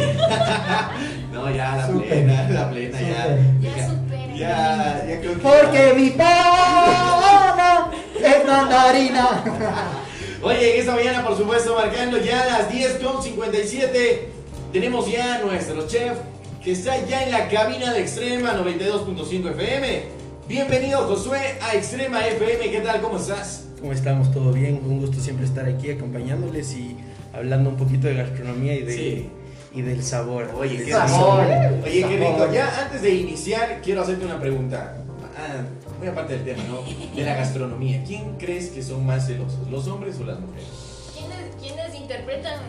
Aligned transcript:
no, 1.32 1.50
ya 1.50 1.76
la 1.76 1.86
plena, 1.88 2.48
la 2.50 2.70
plena, 2.70 3.00
ya. 3.00 3.38
Ya 3.60 3.88
superen. 3.88 4.36
Ya, 4.36 5.04
ya 5.08 5.20
creo 5.20 5.34
que. 5.34 5.40
Porque 5.40 5.94
mi 5.96 6.10
pana 6.10 7.90
es 8.16 8.46
mandarina. 8.46 9.44
Oye, 10.42 10.74
en 10.74 10.80
esta 10.80 10.94
mañana, 10.94 11.22
por 11.22 11.36
supuesto, 11.36 11.74
marcando 11.74 12.18
ya 12.18 12.46
las 12.46 12.70
10.57, 12.70 14.20
tenemos 14.72 15.10
ya 15.10 15.34
a 15.34 15.38
nuestro 15.40 15.86
chef 15.86 16.16
que 16.64 16.72
está 16.72 17.04
ya 17.06 17.24
en 17.24 17.32
la 17.32 17.48
cabina 17.48 17.92
de 17.92 18.00
Extrema 18.00 18.54
92.5 18.54 19.50
FM. 19.52 20.02
Bienvenido, 20.48 20.98
Josué, 21.06 21.38
a 21.60 21.74
Extrema 21.74 22.26
FM. 22.26 22.70
¿Qué 22.70 22.80
tal? 22.80 23.00
¿Cómo 23.00 23.18
estás? 23.18 23.66
¿Cómo 23.80 23.92
estamos? 23.92 24.30
¿Todo 24.32 24.52
bien? 24.52 24.80
Un 24.84 24.98
gusto 24.98 25.20
siempre 25.20 25.46
estar 25.46 25.66
aquí 25.66 25.90
acompañándoles 25.90 26.74
y 26.74 26.96
hablando 27.32 27.70
un 27.70 27.76
poquito 27.76 28.08
de 28.08 28.14
gastronomía 28.14 28.74
y, 28.74 28.82
de, 28.82 28.92
Sí. 28.92 29.30
Y 29.72 29.82
del 29.82 30.02
sabor. 30.02 30.50
Oye, 30.56 30.76
Del 30.78 30.86
qué 30.86 30.92
Sabor. 30.92 31.44
rico. 31.44 31.84
Oye, 31.84 32.00
qué 32.08 32.16
rico. 32.16 32.52
Ya 32.52 32.82
antes 32.84 33.02
de 33.02 33.10
iniciar, 33.14 33.80
quiero 33.82 34.02
hacerte 34.02 34.24
una 34.24 34.40
pregunta. 34.40 34.96
Ah, 35.36 35.62
muy 35.98 36.08
aparte 36.08 36.34
del 36.38 36.44
tema, 36.44 36.62
¿no? 36.68 36.82
De 37.16 37.22
la 37.24 37.34
gastronomía. 37.36 38.02
¿Quién 38.06 38.36
crees 38.36 38.68
que 38.70 38.82
son 38.82 39.06
más 39.06 39.26
celosos, 39.26 39.68
los 39.70 39.86
hombres 39.86 40.16
o 40.20 40.24
las 40.24 40.40
mujeres? 40.40 40.66
¿Quiénes, 41.14 41.54
quiénes 41.60 41.94
interpretan 42.00 42.60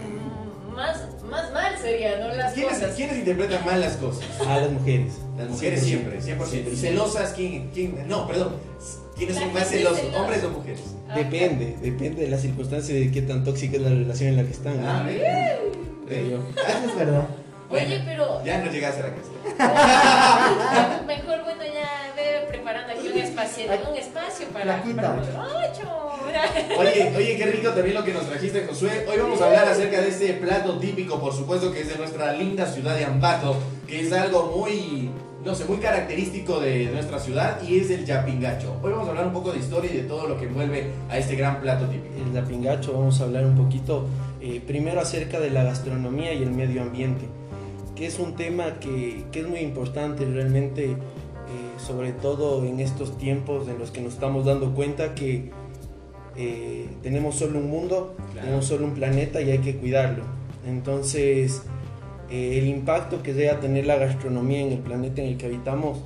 más, 0.76 0.98
más 1.30 1.52
mal 1.52 1.74
sería, 1.82 2.18
no 2.20 2.34
las 2.34 2.54
¿Quiénes, 2.54 2.74
cosas? 2.80 2.96
quiénes 2.96 3.18
interpretan 3.18 3.66
mal 3.66 3.82
las 3.82 3.94
cosas? 3.98 4.24
A 4.48 4.58
las 4.60 4.72
mujeres. 4.72 5.14
Las 5.38 5.50
mujeres 5.50 5.82
siempre, 5.84 6.20
100%. 6.22 6.72
¿Y 6.72 6.76
celosas 6.76 7.34
quién? 7.34 7.70
quién? 7.74 8.08
No, 8.08 8.28
perdón. 8.28 8.56
¿Quiénes 9.18 9.36
son 9.38 9.54
más 9.54 9.68
celosos, 9.68 10.00
celosa. 10.00 10.22
hombres 10.22 10.44
o 10.44 10.50
mujeres? 10.50 10.82
Ah, 11.10 11.16
Depende, 11.18 11.76
depende 11.82 12.24
de 12.24 12.30
la 12.30 12.38
circunstancia 12.38 12.96
de 12.96 13.12
qué 13.12 13.22
tan 13.22 13.44
tóxica 13.44 13.76
es 13.78 13.82
la 13.84 13.90
relación 13.90 14.30
en 14.30 14.38
la 14.38 14.44
que 14.44 14.52
están. 14.52 14.82
¿no? 14.82 14.90
Ah, 14.90 15.04
¿ves? 15.06 15.22
Eso 16.12 16.90
es 16.90 16.96
verdad. 16.96 17.28
Oye, 17.70 18.02
pero 18.06 18.44
Ya 18.44 18.58
no 18.60 18.70
llegaste 18.72 19.02
a 19.02 19.08
la 19.08 19.14
casa. 19.16 19.32
mejor 21.08 21.44
bueno 21.44 21.64
ya 21.64 22.12
ve 22.16 22.46
preparando 22.50 22.92
aquí 22.92 23.08
un 23.08 23.18
espacio, 23.18 23.66
un 23.90 23.96
espacio 23.98 24.48
para, 24.48 24.84
¡Ocho! 24.84 26.12
Oye, 26.78 27.14
oye, 27.16 27.38
qué 27.38 27.46
rico 27.46 27.70
también 27.72 27.96
lo 27.96 28.04
que 28.04 28.14
nos 28.14 28.26
trajiste, 28.26 28.66
Josué. 28.68 29.06
Hoy 29.10 29.18
vamos 29.20 29.42
a 29.42 29.46
hablar 29.48 29.68
acerca 29.68 30.02
de 30.02 30.10
este 30.10 30.34
plato 30.34 30.78
típico, 30.80 31.20
por 31.20 31.34
supuesto, 31.34 31.72
que 31.72 31.82
es 31.82 31.90
de 31.90 31.96
nuestra 31.96 32.34
linda 32.34 32.66
ciudad 32.66 32.96
de 32.96 33.06
Ambato, 33.06 33.56
que 33.88 34.02
es 34.02 34.14
algo 34.14 34.54
muy, 34.58 35.10
no 35.44 35.56
sé, 35.56 35.66
muy 35.66 35.78
característico 35.78 36.60
de 36.60 36.86
nuestra 36.86 37.20
ciudad 37.20 37.62
y 37.64 37.80
es 37.80 37.90
el 37.90 38.06
yapingacho. 38.06 38.76
Hoy 38.82 38.92
vamos 38.92 39.08
a 39.08 39.12
hablar 39.12 39.28
un 39.28 39.34
poco 39.34 39.52
de 39.52 39.60
historia 39.60 39.92
y 39.92 39.98
de 39.98 40.04
todo 40.04 40.28
lo 40.28 40.38
que 40.38 40.46
envuelve 40.46 40.92
a 41.10 41.18
este 41.18 41.36
gran 41.36 41.60
plato 41.60 41.86
típico. 41.86 42.16
El 42.16 42.34
lapingacho, 42.34 42.94
vamos 42.94 43.20
a 43.20 43.24
hablar 43.26 43.46
un 43.46 43.56
poquito 43.56 44.06
eh, 44.42 44.62
primero 44.66 45.00
acerca 45.02 45.40
de 45.40 45.50
la 45.50 45.64
gastronomía 45.64 46.34
y 46.34 46.44
el 46.44 46.52
medio 46.52 46.82
ambiente, 46.82 47.26
que 47.96 48.06
es 48.06 48.20
un 48.20 48.36
tema 48.36 48.80
que, 48.80 49.24
que 49.32 49.42
es 49.42 49.48
muy 49.48 49.60
importante 49.60 50.26
realmente, 50.26 50.86
eh, 50.92 50.96
sobre 51.78 52.12
todo 52.12 52.66
en 52.66 52.80
estos 52.80 53.18
tiempos 53.18 53.68
en 53.68 53.78
los 53.80 53.92
que 53.92 54.02
nos 54.02 54.14
estamos 54.14 54.46
dando 54.46 54.74
cuenta 54.74 55.14
que 55.16 55.52
eh, 56.36 56.88
tenemos 57.04 57.36
solo 57.36 57.60
un 57.60 57.70
mundo, 57.70 58.16
Claro. 58.32 58.42
tenemos 58.46 58.66
solo 58.66 58.86
un 58.86 58.94
planeta 58.94 59.42
y 59.42 59.52
hay 59.52 59.60
que 59.60 59.76
cuidarlo. 59.76 60.24
Entonces, 60.66 61.64
el 62.30 62.66
impacto 62.68 63.22
que 63.22 63.34
debe 63.34 63.54
tener 63.56 63.86
la 63.86 63.98
gastronomía 63.98 64.62
en 64.62 64.72
el 64.72 64.80
planeta 64.80 65.22
en 65.22 65.28
el 65.28 65.38
que 65.38 65.48
habitamos 65.48 66.00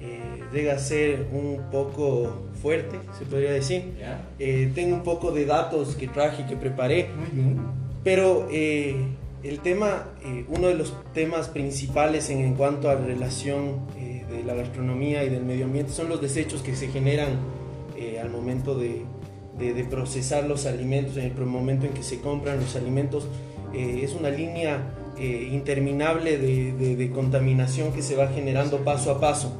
eh, 0.00 0.18
debe 0.52 0.76
ser 0.80 1.28
un 1.32 1.70
poco 1.70 2.32
fuerte, 2.60 2.98
se 3.18 3.24
podría 3.24 3.52
decir. 3.52 3.92
Eh, 4.38 4.70
tengo 4.74 4.94
un 4.96 5.02
poco 5.02 5.30
de 5.32 5.44
datos 5.46 5.96
que 5.96 6.08
traje 6.08 6.42
y 6.42 6.46
que 6.46 6.56
preparé, 6.56 7.08
Muy 7.16 7.42
bien. 7.42 7.56
pero 8.04 8.48
eh, 8.50 8.96
el 9.42 9.60
tema, 9.60 10.08
eh, 10.24 10.44
uno 10.48 10.68
de 10.68 10.74
los 10.74 10.92
temas 11.14 11.48
principales 11.48 12.28
en, 12.30 12.40
en 12.40 12.54
cuanto 12.54 12.90
a 12.90 12.94
la 12.94 13.00
relación 13.06 13.80
eh, 13.98 14.24
de 14.30 14.42
la 14.44 14.54
gastronomía 14.54 15.24
y 15.24 15.28
del 15.30 15.44
medio 15.44 15.64
ambiente 15.64 15.92
son 15.92 16.08
los 16.08 16.20
desechos 16.20 16.62
que 16.62 16.76
se 16.76 16.88
generan 16.88 17.30
eh, 17.96 18.18
al 18.20 18.30
momento 18.30 18.74
de, 18.74 19.02
de- 19.58 19.74
de 19.74 19.84
procesar 19.84 20.44
los 20.44 20.66
alimentos, 20.66 21.16
en 21.16 21.24
el 21.36 21.46
momento 21.46 21.86
en 21.86 21.92
que 21.92 22.02
se 22.02 22.20
compran 22.20 22.58
los 22.60 22.76
alimentos. 22.76 23.26
Eh, 23.74 24.00
es 24.02 24.14
una 24.14 24.30
línea 24.30 24.94
interminable 25.52 26.38
de- 26.38 26.96
de 26.96 27.10
contaminación 27.10 27.92
que 27.92 28.00
se 28.02 28.16
va 28.16 28.28
generando 28.28 28.78
paso 28.78 29.10
a 29.10 29.20
paso. 29.20 29.52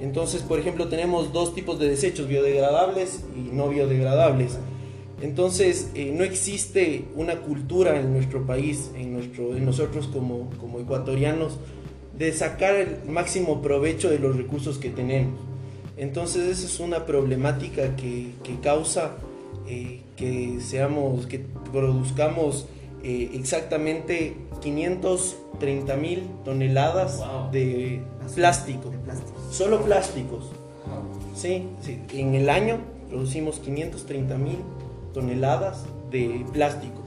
Entonces, 0.00 0.42
por 0.42 0.58
ejemplo, 0.58 0.88
tenemos 0.88 1.32
dos 1.32 1.54
tipos 1.54 1.78
de 1.78 1.88
desechos, 1.88 2.28
biodegradables 2.28 3.24
y 3.34 3.54
no 3.54 3.68
biodegradables. 3.68 4.58
Entonces, 5.22 5.90
eh, 5.94 6.12
no 6.14 6.24
existe 6.24 7.04
una 7.14 7.36
cultura 7.36 7.98
en 7.98 8.12
nuestro 8.12 8.44
país, 8.46 8.90
en, 8.94 9.14
nuestro, 9.14 9.56
en 9.56 9.64
nosotros 9.64 10.08
como, 10.08 10.50
como 10.60 10.80
ecuatorianos, 10.80 11.58
de 12.18 12.32
sacar 12.32 12.74
el 12.74 13.08
máximo 13.08 13.62
provecho 13.62 14.10
de 14.10 14.18
los 14.18 14.36
recursos 14.36 14.78
que 14.78 14.90
tenemos. 14.90 15.40
Entonces, 15.96 16.46
esa 16.46 16.66
es 16.66 16.80
una 16.80 17.06
problemática 17.06 17.96
que, 17.96 18.32
que 18.42 18.60
causa 18.60 19.16
eh, 19.68 20.00
que 20.16 20.58
seamos, 20.60 21.26
que 21.26 21.40
produzcamos 21.72 22.66
eh, 23.08 23.30
exactamente 23.34 24.36
530 24.60 25.96
mil 25.96 26.22
toneladas 26.44 27.18
Wow. 27.18 27.50
de 27.52 28.00
plástico, 28.34 28.90
De 28.90 28.98
plástico. 28.98 29.32
solo 29.50 29.80
plásticos. 29.82 30.46
Sí, 31.34 31.68
sí, 31.82 32.00
en 32.14 32.34
el 32.34 32.48
año 32.50 32.78
producimos 33.08 33.58
530 33.60 34.36
mil 34.38 34.58
toneladas 35.14 35.84
de 36.10 36.44
plástico. 36.52 37.02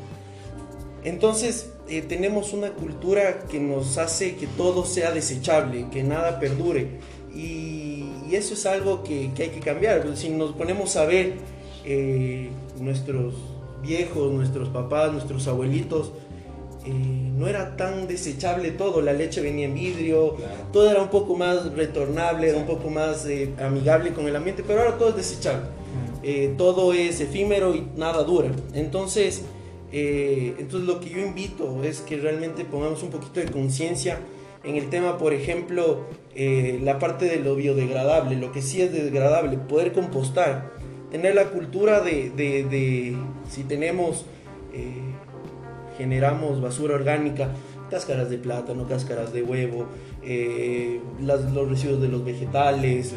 Entonces 1.03 1.71
eh, 1.87 2.01
tenemos 2.01 2.53
una 2.53 2.71
cultura 2.71 3.39
que 3.49 3.59
nos 3.59 3.97
hace 3.97 4.35
que 4.35 4.47
todo 4.47 4.85
sea 4.85 5.11
desechable, 5.11 5.87
que 5.91 6.03
nada 6.03 6.39
perdure. 6.39 6.99
Y, 7.33 8.05
y 8.29 8.35
eso 8.35 8.53
es 8.53 8.65
algo 8.65 9.03
que, 9.03 9.31
que 9.33 9.43
hay 9.43 9.49
que 9.49 9.59
cambiar. 9.61 10.05
Si 10.15 10.29
nos 10.29 10.51
ponemos 10.53 10.95
a 10.97 11.05
ver 11.05 11.35
eh, 11.85 12.49
nuestros 12.79 13.33
viejos, 13.81 14.31
nuestros 14.31 14.69
papás, 14.69 15.11
nuestros 15.11 15.47
abuelitos, 15.47 16.11
eh, 16.85 16.91
no 16.91 17.47
era 17.47 17.75
tan 17.75 18.07
desechable 18.07 18.71
todo. 18.71 19.01
La 19.01 19.13
leche 19.13 19.41
venía 19.41 19.65
en 19.65 19.73
vidrio, 19.73 20.35
Claro. 20.35 20.53
todo 20.71 20.89
era 20.89 21.01
un 21.01 21.09
poco 21.09 21.35
más 21.35 21.73
retornable, 21.73 22.49
era 22.49 22.57
un 22.57 22.65
poco 22.65 22.89
más 22.89 23.25
eh, 23.25 23.53
amigable 23.61 24.11
con 24.13 24.27
el 24.27 24.35
ambiente, 24.35 24.63
pero 24.65 24.81
ahora 24.81 24.97
todo 24.97 25.09
es 25.09 25.15
desechable. 25.17 25.65
Eh, 26.23 26.53
todo 26.57 26.93
es 26.93 27.21
efímero 27.21 27.73
y 27.75 27.85
nada 27.95 28.23
dura. 28.23 28.49
Entonces, 28.73 29.43
eh, 29.91 30.53
entonces 30.59 30.87
lo 30.87 30.99
que 30.99 31.09
yo 31.09 31.19
invito 31.19 31.83
es 31.83 32.01
que 32.01 32.17
realmente 32.17 32.65
pongamos 32.65 33.01
un 33.03 33.09
poquito 33.09 33.39
de 33.39 33.47
conciencia 33.47 34.19
en 34.63 34.75
el 34.75 34.89
tema, 34.89 35.17
por 35.17 35.33
ejemplo, 35.33 36.01
eh, 36.35 36.79
la 36.83 36.99
parte 36.99 37.25
de 37.25 37.37
lo 37.37 37.55
biodegradable, 37.55 38.35
lo 38.35 38.51
que 38.51 38.61
sí 38.61 38.81
es 38.81 38.91
degradable, 38.91 39.57
poder 39.57 39.93
compostar, 39.93 40.71
tener 41.11 41.35
la 41.35 41.45
cultura 41.45 42.01
de, 42.01 42.29
de- 42.31 42.63
de 42.63 43.17
si 43.49 43.63
tenemos, 43.63 44.25
eh, 44.73 44.93
generamos 45.97 46.61
basura 46.61 46.95
orgánica, 46.95 47.49
cáscaras 47.89 48.29
de 48.29 48.37
plátano, 48.37 48.87
cáscaras 48.87 49.33
de 49.33 49.41
huevo, 49.43 49.87
eh, 50.23 50.99
las- 51.21 51.51
los 51.53 51.67
residuos 51.69 52.01
de 52.01 52.07
los 52.07 52.23
vegetales, 52.23 53.13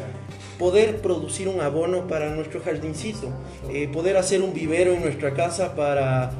poder 0.57 0.97
producir 1.01 1.47
un 1.47 1.61
abono 1.61 2.07
para 2.07 2.31
nuestro 2.35 2.59
jardincito, 2.61 3.27
eh, 3.71 3.87
poder 3.87 4.17
hacer 4.17 4.41
un 4.41 4.53
vivero 4.53 4.93
en 4.93 5.01
nuestra 5.01 5.33
casa 5.33 5.75
para 5.75 6.31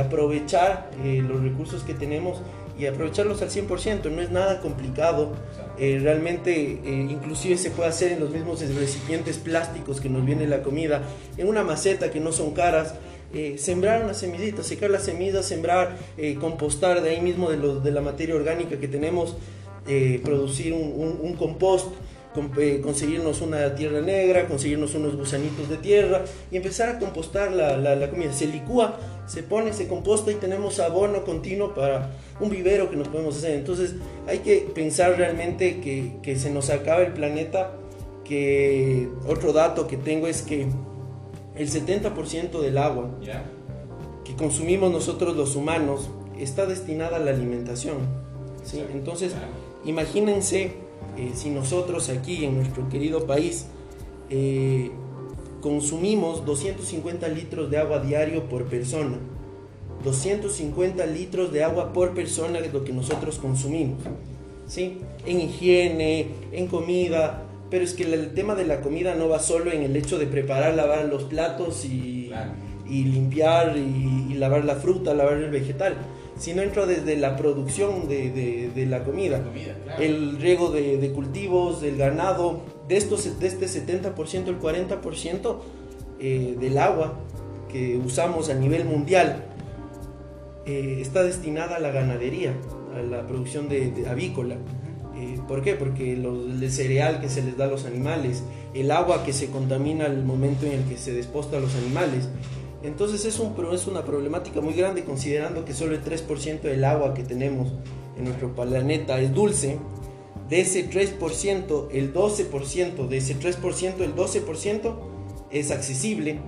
aprovechar 0.00 0.90
los 1.04 1.40
recursos 1.40 1.84
que 1.84 1.94
tenemos 1.94 2.42
y 2.76 2.86
aprovecharlos 2.86 3.40
al 3.42 3.50
100%, 3.50 4.10
no 4.10 4.20
es 4.20 4.30
nada 4.30 4.60
complicado, 4.60 5.32
eh, 5.80 5.98
realmente 6.02 6.52
eh, 6.52 7.06
inclusive 7.10 7.56
se 7.56 7.70
puede 7.70 7.88
hacer 7.88 8.12
en 8.12 8.20
los 8.20 8.30
mismos 8.30 8.60
recipientes 8.74 9.38
plásticos 9.38 10.00
que 10.00 10.08
nos 10.08 10.24
viene 10.24 10.46
la 10.46 10.62
comida, 10.62 11.02
en 11.36 11.46
una 11.46 11.62
maceta 11.62 12.10
que 12.10 12.20
no 12.20 12.32
son 12.32 12.52
caras, 12.52 12.94
eh, 13.32 13.56
sembrar 13.58 14.02
unas 14.02 14.18
semillitas, 14.18 14.66
secar 14.66 14.90
las 14.90 15.04
semillas, 15.04 15.46
sembrar, 15.46 15.96
compostar 16.40 17.02
de 17.02 17.10
ahí 17.10 17.20
mismo 17.20 17.50
de, 17.50 17.80
de 17.80 17.90
la 17.92 18.00
materia 18.00 18.34
orgánica 18.34 18.78
que 18.78 18.88
tenemos, 18.88 19.36
producir 20.22 20.74
un, 20.74 21.34
compost, 21.38 21.86
conseguirnos 22.82 23.40
una 23.40 23.74
tierra 23.74 24.00
negra, 24.00 24.46
conseguirnos 24.46 24.94
unos 24.94 25.16
gusanitos 25.16 25.68
de 25.68 25.76
tierra 25.76 26.22
y 26.50 26.56
empezar 26.56 26.88
a 26.88 26.98
compostar 26.98 27.52
la, 27.52 27.76
la- 27.76 27.96
la 27.96 28.10
comida. 28.10 28.32
Se 28.32 28.46
licúa, 28.46 28.96
se 29.26 29.42
pone, 29.42 29.72
se 29.72 29.86
composta 29.88 30.30
y 30.32 30.36
tenemos 30.36 30.80
abono 30.80 31.24
continuo 31.24 31.74
para 31.74 32.10
un 32.40 32.50
vivero 32.50 32.88
que 32.90 32.96
nos 32.96 33.08
podemos 33.08 33.36
hacer. 33.36 33.52
Entonces 33.56 33.94
hay 34.26 34.38
que 34.38 34.68
pensar 34.74 35.16
realmente 35.16 35.80
que, 35.80 36.12
que 36.22 36.36
se 36.38 36.50
nos 36.50 36.70
acaba 36.70 37.00
el 37.02 37.12
planeta, 37.12 37.72
que 38.24 39.08
otro 39.26 39.52
dato 39.52 39.86
que 39.86 39.96
tengo 39.96 40.26
es 40.26 40.42
que 40.42 40.66
el 41.56 41.68
70% 41.70 42.60
del 42.60 42.78
agua 42.78 43.10
que 44.24 44.34
consumimos 44.36 44.92
nosotros 44.92 45.36
los 45.36 45.56
humanos 45.56 46.08
está 46.38 46.66
destinada 46.66 47.16
a 47.16 47.20
la 47.20 47.30
alimentación. 47.30 47.96
¿sí? 48.64 48.82
Entonces, 48.92 49.32
imagínense 49.84 50.72
eh, 51.18 51.32
si 51.34 51.50
nosotros 51.50 52.08
aquí 52.08 52.44
en 52.44 52.56
nuestro 52.56 52.88
querido 52.88 53.26
país 53.26 53.66
eh, 54.30 54.90
consumimos 55.60 56.44
250 56.46 57.26
litros 57.28 57.70
de 57.70 57.78
agua 57.78 57.98
diario 57.98 58.44
por 58.44 58.64
persona. 58.66 59.18
250 60.04 61.04
litros 61.06 61.52
de 61.52 61.64
agua 61.64 61.92
por 61.92 62.14
persona 62.14 62.60
de 62.60 62.70
lo 62.70 62.84
que 62.84 62.92
nosotros 62.92 63.38
consumimos. 63.38 63.98
¿sí? 64.66 64.98
En 65.26 65.40
higiene, 65.40 66.28
en 66.52 66.68
comida, 66.68 67.42
pero 67.70 67.84
es 67.84 67.94
que 67.94 68.04
el 68.04 68.32
tema 68.34 68.54
de 68.54 68.64
la 68.64 68.80
comida 68.80 69.14
no 69.16 69.28
va 69.28 69.40
solo 69.40 69.72
en 69.72 69.82
el 69.82 69.96
hecho 69.96 70.18
de 70.18 70.26
preparar, 70.26 70.74
lavar 70.74 71.04
los 71.06 71.24
platos 71.24 71.84
y, 71.84 72.26
Claro. 72.28 72.52
y 72.88 73.04
limpiar 73.04 73.76
y, 73.76 74.32
y 74.32 74.34
lavar 74.34 74.64
la 74.64 74.76
fruta, 74.76 75.14
lavar 75.14 75.38
el 75.38 75.50
vegetal, 75.50 75.96
sino 76.38 76.62
entra 76.62 76.86
desde 76.86 77.16
la 77.16 77.36
producción 77.36 78.08
de, 78.08 78.30
de- 78.30 78.70
de 78.74 78.86
la 78.86 79.04
comida, 79.04 79.38
La 79.38 79.44
comida, 79.44 79.74
claro. 79.84 80.02
el 80.02 80.38
riego 80.40 80.70
de, 80.70 80.96
de 80.98 81.10
cultivos, 81.12 81.80
del 81.80 81.96
ganado, 81.96 82.60
de, 82.88 82.96
estos, 82.96 83.38
de 83.40 83.46
este 83.46 83.66
70%, 83.66 84.46
el 84.48 84.58
40% 84.60 85.56
eh, 86.20 86.56
del 86.58 86.78
agua 86.78 87.18
que 87.70 87.96
usamos 87.98 88.48
a 88.48 88.54
nivel 88.54 88.84
mundial 88.84 89.44
eh, 90.66 90.98
está 91.00 91.22
destinada 91.22 91.76
a 91.76 91.80
la 91.80 91.90
ganadería, 91.90 92.54
a 92.96 93.02
la 93.02 93.26
producción 93.26 93.68
de, 93.68 94.04
avícola. 94.08 94.56
Eh, 95.16 95.38
¿Por 95.48 95.62
qué? 95.62 95.74
Porque 95.74 96.16
lo- 96.16 96.44
el 96.46 96.70
cereal 96.70 97.20
que 97.20 97.28
se 97.28 97.42
les 97.42 97.56
da 97.56 97.64
a 97.64 97.68
los 97.68 97.84
animales, 97.86 98.42
el 98.74 98.90
agua 98.90 99.24
que 99.24 99.32
se 99.32 99.48
contamina 99.48 100.04
al 100.04 100.24
momento 100.24 100.66
en 100.66 100.72
el 100.72 100.84
que 100.84 100.96
se 100.96 101.12
desposta 101.12 101.56
a 101.56 101.60
los 101.60 101.74
animales. 101.74 102.28
Entonces 102.82 103.24
es, 103.24 103.38
un, 103.40 103.54
es 103.72 103.86
una 103.86 104.04
problemática 104.04 104.60
muy 104.60 104.74
grande 104.74 105.04
considerando 105.04 105.64
que 105.64 105.74
solo 105.74 105.94
el 105.94 106.04
3% 106.04 106.60
del 106.62 106.84
agua 106.84 107.12
que 107.14 107.24
tenemos 107.24 107.72
en 108.16 108.24
nuestro 108.24 108.54
planeta 108.54 109.20
es 109.20 109.32
dulce. 109.34 109.78
De 110.48 110.60
ese 110.60 110.88
3%, 110.88 111.88
el 111.92 112.14
12%, 112.14 113.08
de 113.08 113.16
ese 113.16 113.36
3%, 113.38 114.00
el 114.00 114.14
12% 114.14 114.94
es 115.50 115.70
accesible 115.70 116.38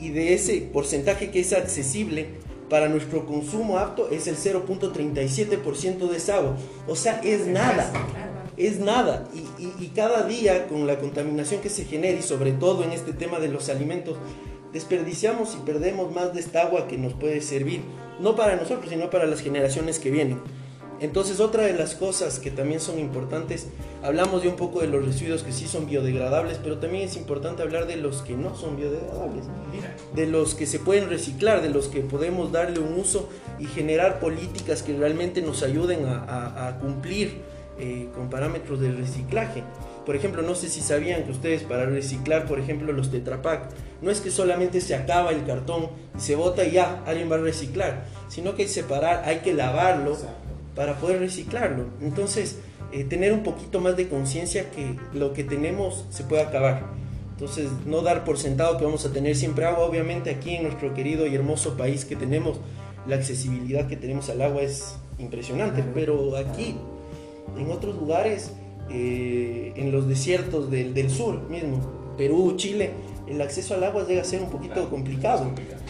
y 0.00 0.10
de 0.10 0.32
ese 0.34 0.60
porcentaje 0.72 1.30
que 1.30 1.40
es 1.40 1.52
accesible 1.52 2.28
para 2.70 2.88
nuestro 2.88 3.26
consumo 3.26 3.78
apto 3.78 4.08
es 4.10 4.28
el 4.28 4.36
0.37% 4.36 6.08
de 6.08 6.16
esa 6.16 6.36
agua. 6.36 6.56
O 6.88 6.94
sea, 6.96 7.20
es 7.24 7.46
nada. 7.46 7.92
Es 8.56 8.78
nada. 8.78 9.28
Y, 9.34 9.62
y- 9.64 9.74
y 9.80 9.86
cada 9.88 10.22
día 10.26 10.66
con 10.68 10.86
la 10.86 10.98
contaminación 10.98 11.60
que 11.60 11.68
se 11.68 11.84
genera 11.84 12.18
y 12.18 12.22
sobre 12.22 12.52
todo 12.52 12.84
en 12.84 12.92
este 12.92 13.12
tema 13.12 13.40
de 13.40 13.48
los 13.48 13.68
alimentos, 13.68 14.16
desperdiciamos 14.72 15.54
y 15.54 15.64
perdemos 15.64 16.12
más 16.14 16.34
de 16.34 16.40
esta 16.40 16.62
agua 16.62 16.88
que 16.88 16.98
nos 16.98 17.14
puede 17.14 17.40
servir, 17.40 17.82
no 18.20 18.36
para 18.36 18.56
nosotros, 18.56 18.90
sino 18.90 19.10
para 19.10 19.26
las 19.26 19.40
generaciones 19.40 19.98
que 19.98 20.10
vienen. 20.10 20.40
Entonces 21.00 21.40
otra 21.40 21.62
de 21.62 21.72
las 21.72 21.94
cosas 21.94 22.38
que 22.38 22.50
también 22.50 22.78
son 22.78 22.98
importantes, 22.98 23.68
hablamos 24.02 24.42
de 24.42 24.48
un 24.48 24.56
poco 24.56 24.80
de 24.80 24.86
los 24.86 25.04
residuos 25.04 25.42
que 25.42 25.52
sí 25.52 25.66
son 25.66 25.86
biodegradables, 25.86 26.58
pero 26.62 26.78
también 26.78 27.04
es 27.04 27.16
importante 27.16 27.62
hablar 27.62 27.86
de 27.86 27.96
los 27.96 28.20
que 28.20 28.36
no 28.36 28.54
son 28.54 28.76
biodegradables 28.76 29.46
de 30.14 30.26
los 30.26 30.54
que 30.54 30.66
se 30.66 30.78
pueden 30.78 31.08
reciclar, 31.08 31.62
de 31.62 31.70
los 31.70 31.88
que 31.88 32.00
podemos 32.00 32.52
darle 32.52 32.80
un 32.80 32.94
uso 32.94 33.28
y 33.58 33.66
generar 33.66 34.20
políticas 34.20 34.82
que 34.82 34.96
realmente 34.96 35.40
nos 35.40 35.62
ayuden 35.62 36.04
a 36.06 36.78
cumplir 36.80 37.40
eh, 37.82 38.08
con 38.14 38.28
parámetros 38.28 38.78
de 38.78 38.92
reciclaje. 38.92 39.62
Por 40.10 40.16
ejemplo, 40.16 40.42
no 40.42 40.56
sé 40.56 40.68
si 40.68 40.80
sabían 40.80 41.22
que 41.22 41.30
ustedes 41.30 41.62
para 41.62 41.86
reciclar, 41.86 42.46
por 42.46 42.58
ejemplo, 42.58 42.92
los 42.92 43.12
Tetra 43.12 43.42
Pak, 43.42 43.68
no 44.02 44.10
es 44.10 44.20
que 44.20 44.32
solamente 44.32 44.80
se 44.80 44.96
acaba 44.96 45.30
el 45.30 45.44
cartón 45.44 45.88
y 46.18 46.20
se 46.20 46.34
bota 46.34 46.64
y 46.64 46.72
ya, 46.72 47.04
alguien 47.06 47.30
va 47.30 47.36
a 47.36 47.38
reciclar, 47.38 48.06
sino 48.26 48.56
que 48.56 48.62
hay 48.62 48.66
que 48.66 48.74
separar, 48.74 49.22
hay 49.24 49.36
que 49.36 49.54
lavarlo 49.54 50.14
exacto. 50.14 50.34
para 50.74 50.96
poder 50.96 51.20
reciclarlo. 51.20 51.84
Entonces, 52.00 52.58
eh, 52.90 53.04
tener 53.04 53.32
un 53.32 53.44
poquito 53.44 53.78
más 53.78 53.96
de 53.96 54.08
conciencia 54.08 54.72
que 54.72 54.96
lo 55.14 55.32
que 55.32 55.44
tenemos 55.44 56.06
se 56.10 56.24
puede 56.24 56.42
acabar. 56.42 56.88
Entonces, 57.34 57.70
no 57.86 58.02
dar 58.02 58.24
por 58.24 58.36
sentado 58.36 58.78
que 58.78 58.84
vamos 58.84 59.06
a 59.06 59.12
tener 59.12 59.36
siempre 59.36 59.64
agua. 59.64 59.84
Obviamente 59.84 60.30
aquí 60.30 60.56
en 60.56 60.64
nuestro 60.64 60.92
querido 60.92 61.28
y 61.28 61.36
hermoso 61.36 61.76
país 61.76 62.04
que 62.04 62.16
tenemos, 62.16 62.58
la 63.06 63.14
accesibilidad 63.14 63.86
que 63.86 63.96
tenemos 63.96 64.28
al 64.28 64.42
agua 64.42 64.62
es 64.62 64.96
impresionante. 65.20 65.84
Pero 65.94 66.36
aquí, 66.36 66.74
en 67.56 67.70
otros 67.70 67.94
lugares, 67.94 68.50
eh, 68.90 69.72
en 69.76 69.92
los 69.92 70.08
desiertos 70.08 70.70
del, 70.70 70.94
del 70.94 71.10
sur 71.10 71.48
mismo, 71.48 71.80
Perú, 72.18 72.54
Chile, 72.56 72.90
el 73.28 73.40
acceso 73.40 73.74
al 73.74 73.84
agua 73.84 74.06
llega 74.06 74.22
a 74.22 74.24
ser 74.24 74.42
un 74.42 74.50
poquito 74.50 74.74
Claro, 74.74 74.90
complicado. 74.90 75.44
complicado. 75.44 75.80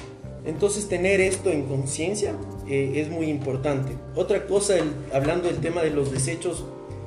Entonces 0.44 0.88
tener 0.88 1.20
esto 1.20 1.50
en 1.50 1.64
conciencia 1.64 2.34
eh, 2.68 2.92
es 2.96 3.10
muy 3.10 3.26
importante. 3.26 3.92
Otra 4.14 4.46
cosa, 4.46 4.76
el- 4.78 4.92
hablando 5.12 5.48
del 5.48 5.58
tema 5.58 5.82
de 5.82 5.90
los 5.90 6.10
desechos, 6.12 6.64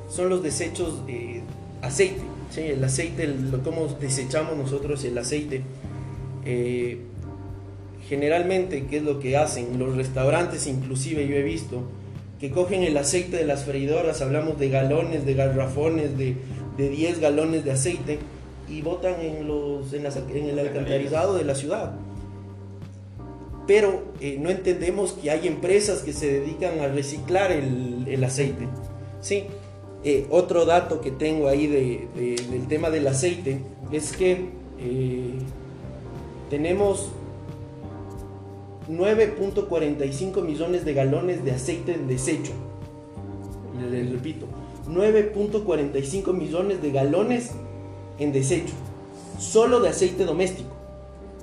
son 0.10 0.30
los 0.30 0.44
desechos 0.44 1.06
de 1.08 1.42
aceite. 1.82 2.22
¿sí? 2.52 2.62
El 2.62 2.84
aceite, 2.84 3.24
el- 3.24 3.60
cómo 3.64 3.88
desechamos 4.00 4.56
nosotros 4.58 5.04
el 5.06 5.18
aceite. 5.18 5.62
Eh, 6.46 7.00
generalmente, 8.10 8.86
¿qué 8.90 8.98
es 8.98 9.04
lo 9.04 9.20
que 9.20 9.38
hacen? 9.38 9.80
Los 9.80 9.96
restaurantes, 9.96 10.68
inclusive 10.68 11.28
yo 11.28 11.36
he 11.36 11.44
visto, 11.44 11.84
que 12.44 12.52
cogen 12.52 12.84
el 12.84 12.98
aceite 12.98 13.38
de 13.38 13.46
las 13.46 13.64
freidoras, 13.64 14.22
hablamos 14.22 14.60
de 14.60 14.68
galones, 14.68 15.26
de 15.26 15.34
garrafones, 15.34 16.18
de, 16.18 16.36
de 16.76 16.90
10 16.90 17.22
galones 17.22 17.64
de 17.64 17.72
aceite, 17.72 18.20
y 18.70 18.82
botan 18.82 19.16
en, 19.22 19.48
los, 19.48 19.94
en, 19.94 20.04
las- 20.04 20.18
en 20.18 20.50
el 20.50 20.60
alcantarizado 20.60 21.36
de 21.36 21.46
la 21.46 21.56
ciudad 21.56 21.94
pero 23.66 24.02
eh, 24.20 24.38
no 24.42 24.50
entendemos 24.50 25.14
que 25.14 25.32
hay 25.32 25.48
empresas 25.48 26.00
que 26.02 26.12
se 26.12 26.28
dedican 26.42 26.82
a 26.82 26.88
reciclar 26.90 27.50
el, 27.50 28.04
el 28.10 28.22
aceite. 28.26 28.68
Sí. 29.22 29.46
Eh, 30.04 30.26
otro 30.30 30.66
dato 30.66 31.00
que 31.00 31.12
tengo 31.12 31.48
ahí 31.48 31.68
de- 31.68 32.08
de- 32.14 32.44
del 32.52 32.68
tema 32.68 32.90
del 32.90 33.08
aceite 33.08 33.60
es 33.94 34.12
que 34.18 34.50
eh, 34.80 35.30
tenemos 36.50 37.08
9.45 38.90 40.42
millones 40.44 40.86
de 40.86 40.94
galones 40.94 41.44
de 41.44 41.52
aceite 41.52 41.94
en 41.94 42.08
desecho. 42.08 42.52
Le, 43.80 44.04
le 44.04 44.12
repito, 44.12 44.48
9.45 44.88 46.34
millones 46.34 46.82
de 46.82 46.92
galones 46.92 47.52
en 48.20 48.32
desecho, 48.32 48.74
solo 49.40 49.80
de 49.80 49.90
aceite 49.90 50.26
doméstico 50.26 50.84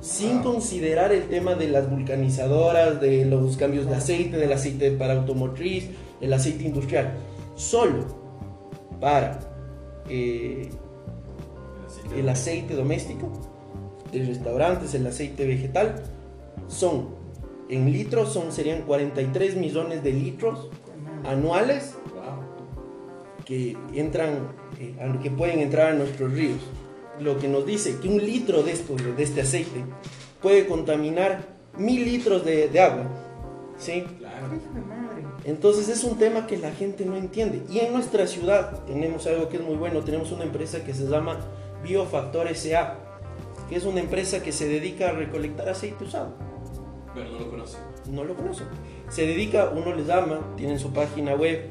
sin 0.00 0.42
considerar 0.42 1.12
el 1.12 1.28
tema 1.28 1.54
de 1.54 1.68
las 1.68 1.90
vulcanizadoras, 1.90 3.00
de 3.00 3.24
los 3.26 3.56
cambios 3.56 3.86
de 3.86 3.96
aceite, 3.96 4.38
del 4.38 4.52
aceite 4.52 4.90
para 4.92 5.14
automotriz, 5.14 5.88
el 6.20 6.32
aceite 6.32 6.64
industrial. 6.64 7.14
Solo 7.54 8.06
para 9.00 9.40
eh, 10.08 10.70
el 12.16 12.28
aceite 12.28 12.74
doméstico, 12.74 13.30
de 14.10 14.24
restaurantes, 14.24 14.94
el 14.94 15.06
aceite 15.06 15.46
vegetal, 15.46 16.02
son 16.66 17.19
en 17.70 17.92
litros, 17.92 18.32
son, 18.32 18.52
serían 18.52 18.82
43 18.82 19.56
millones 19.56 20.02
de 20.02 20.12
litros 20.12 20.68
anuales 21.24 21.94
que 23.44 23.76
entran, 23.94 24.48
eh, 24.78 24.94
que 25.22 25.30
pueden 25.30 25.60
entrar 25.60 25.92
a 25.92 25.94
nuestros 25.94 26.32
ríos. 26.32 26.58
Lo 27.20 27.38
que 27.38 27.48
nos 27.48 27.64
dice 27.66 27.98
que 28.00 28.08
un 28.08 28.18
litro 28.18 28.62
de, 28.62 28.72
esto, 28.72 28.94
de 28.96 29.22
este 29.22 29.42
aceite 29.42 29.84
puede 30.42 30.66
contaminar 30.66 31.46
mil 31.76 32.04
litros 32.04 32.44
de, 32.44 32.68
de 32.68 32.80
agua. 32.80 33.04
¿sí? 33.78 34.04
Claro. 34.18 34.46
Entonces 35.44 35.88
es 35.88 36.04
un 36.04 36.18
tema 36.18 36.46
que 36.46 36.56
la 36.56 36.72
gente 36.72 37.04
no 37.04 37.16
entiende. 37.16 37.62
Y 37.70 37.78
en 37.80 37.92
nuestra 37.92 38.26
ciudad 38.26 38.84
tenemos 38.84 39.26
algo 39.26 39.48
que 39.48 39.56
es 39.58 39.62
muy 39.62 39.76
bueno. 39.76 40.02
Tenemos 40.02 40.32
una 40.32 40.44
empresa 40.44 40.84
que 40.84 40.94
se 40.94 41.06
llama 41.06 41.38
Biofactor 41.82 42.48
SA, 42.54 42.98
que 43.68 43.76
es 43.76 43.84
una 43.84 44.00
empresa 44.00 44.42
que 44.42 44.52
se 44.52 44.68
dedica 44.68 45.10
a 45.10 45.12
recolectar 45.12 45.68
aceite 45.68 46.04
usado 46.04 46.49
Pero 47.14 47.30
no 47.30 47.38
lo 47.40 47.50
conoce. 47.50 47.78
no 48.10 48.24
lo 48.24 48.34
conocen. 48.34 48.66
Se 49.08 49.26
dedica, 49.26 49.70
uno 49.74 49.94
les 49.94 50.06
llama, 50.06 50.40
tienen 50.56 50.78
su 50.78 50.92
página 50.92 51.34
web, 51.34 51.66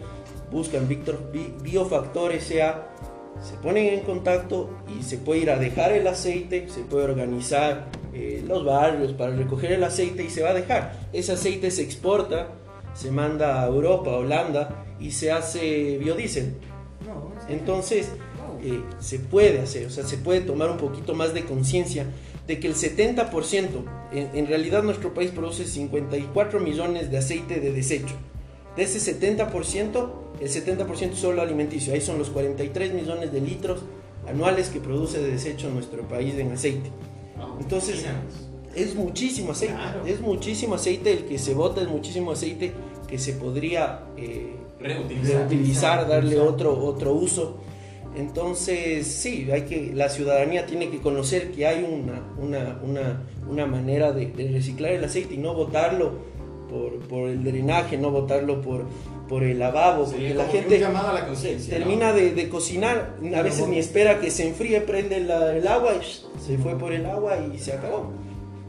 buscan 0.51 0.87
Víctor 0.87 1.31
Bi- 1.31 1.53
Biofactor 1.61 2.33
SA, 2.41 2.87
se 3.41 3.55
ponen 3.63 3.93
en 3.93 4.01
contacto 4.01 4.69
y 4.99 5.01
se 5.03 5.17
puede 5.17 5.39
ir 5.41 5.49
a 5.51 5.57
dejar 5.57 5.93
el 5.93 6.05
aceite, 6.07 6.67
se 6.67 6.81
puede 6.81 7.05
organizar 7.05 7.87
eh, 8.13 8.43
los 8.45 8.65
barrios 8.65 9.13
para 9.13 9.31
recoger 9.33 9.71
el 9.71 9.83
aceite 9.83 10.23
y 10.23 10.29
se 10.29 10.43
va 10.43 10.49
a 10.49 10.53
dejar. 10.53 10.93
Ese 11.13 11.31
aceite 11.31 11.71
se 11.71 11.83
exporta, 11.83 12.49
se 12.93 13.09
manda 13.11 13.63
a 13.63 13.67
Europa, 13.67 14.11
a 14.11 14.17
Holanda 14.17 14.85
y 14.99 15.11
se 15.11 15.31
hace 15.31 15.97
biodiesel. 15.99 16.55
Entonces, 17.47 18.11
eh, 18.61 18.83
se 18.99 19.19
puede 19.19 19.61
hacer, 19.61 19.87
o 19.87 19.89
sea, 19.89 20.03
se 20.03 20.17
puede 20.17 20.41
tomar 20.41 20.69
un 20.69 20.77
poquito 20.77 21.13
más 21.15 21.33
de 21.33 21.45
conciencia 21.45 22.05
de 22.49 22.59
que 22.59 22.67
el 22.67 22.73
70%, 22.73 23.67
en, 24.11 24.29
en 24.33 24.47
realidad 24.47 24.81
nuestro 24.81 25.13
país 25.13 25.29
produce 25.29 25.65
54 25.65 26.59
millones 26.59 27.11
de 27.11 27.17
aceite 27.19 27.59
de 27.59 27.71
desecho. 27.71 28.15
De 28.75 28.83
ese 28.83 28.99
70%, 29.19 30.09
el 30.41 30.49
70% 30.49 31.11
es 31.11 31.19
solo 31.19 31.43
alimenticio, 31.43 31.93
ahí 31.93 32.01
son 32.01 32.17
los 32.17 32.31
43 32.31 32.93
millones 32.95 33.31
de 33.31 33.39
litros 33.39 33.81
anuales 34.27 34.69
que 34.69 34.79
produce 34.79 35.21
de 35.21 35.31
desecho 35.31 35.69
nuestro 35.69 36.07
país 36.07 36.33
en 36.39 36.51
aceite. 36.51 36.89
Entonces, 37.59 38.03
es 38.75 38.95
muchísimo 38.95 39.51
aceite, 39.51 39.75
es 40.07 40.19
muchísimo 40.19 40.73
aceite 40.73 41.11
el 41.11 41.25
que 41.25 41.37
se 41.37 41.53
bota, 41.53 41.81
es 41.81 41.87
muchísimo 41.87 42.31
aceite 42.31 42.73
que 43.07 43.19
se 43.19 43.33
podría... 43.33 44.05
eh, 44.17 44.55
Reutilizar. 44.79 45.41
reutilizar, 45.41 46.07
darle 46.07 46.39
otro, 46.39 46.75
otro 46.83 47.13
uso. 47.13 47.57
Entonces, 48.15 49.07
sí, 49.07 49.49
hay 49.51 49.63
que, 49.63 49.91
la 49.93 50.09
ciudadanía 50.09 50.65
tiene 50.65 50.89
que 50.89 50.99
conocer 50.99 51.51
que 51.51 51.65
hay 51.67 51.83
una, 51.83 52.21
una, 52.41 52.79
una, 52.83 53.23
una 53.49 53.65
manera 53.65 54.11
de, 54.11 54.27
de 54.27 54.51
reciclar 54.51 54.91
el 54.93 55.03
aceite 55.03 55.35
y 55.35 55.37
no 55.37 55.53
botarlo 55.53 56.11
por, 56.69 56.99
por 57.07 57.29
el 57.29 57.43
drenaje, 57.43 57.97
no 57.97 58.11
botarlo 58.11 58.61
por, 58.61 58.85
por 59.27 59.43
el 59.43 59.59
lavabo, 59.59 60.05
Sí, 60.05 60.11
porque 60.13 60.33
la 60.33 60.45
gente 60.45 60.79
la 60.79 60.89
termina 61.69 62.09
¿no? 62.11 62.17
de, 62.17 62.31
de 62.31 62.49
cocinar, 62.49 63.15
a 63.35 63.41
veces 63.41 63.67
ni 63.67 63.77
espera 63.79 64.19
que 64.19 64.31
se 64.31 64.47
enfríe, 64.47 64.81
prende 64.81 65.19
la- 65.21 65.55
el 65.55 65.67
agua 65.67 65.91
y 65.95 66.39
se 66.41 66.57
fue 66.57 66.77
por 66.77 66.91
el 66.91 67.05
agua 67.05 67.37
y 67.53 67.57
se 67.59 67.73
acabó. 67.73 68.11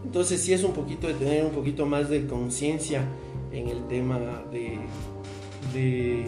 Entonces 0.05 0.41
sí 0.43 0.53
es 0.53 0.65
un 0.65 0.73
poquito 0.73 1.07
de 1.09 1.15
tener 1.15 1.45
un 1.45 1.51
poquito 1.53 1.87
más 1.87 2.09
de 2.09 2.27
conciencia 2.27 3.03
en 3.53 3.69
el 3.69 3.87
tema 3.89 4.19
de, 4.53 4.79
de, 5.75 6.25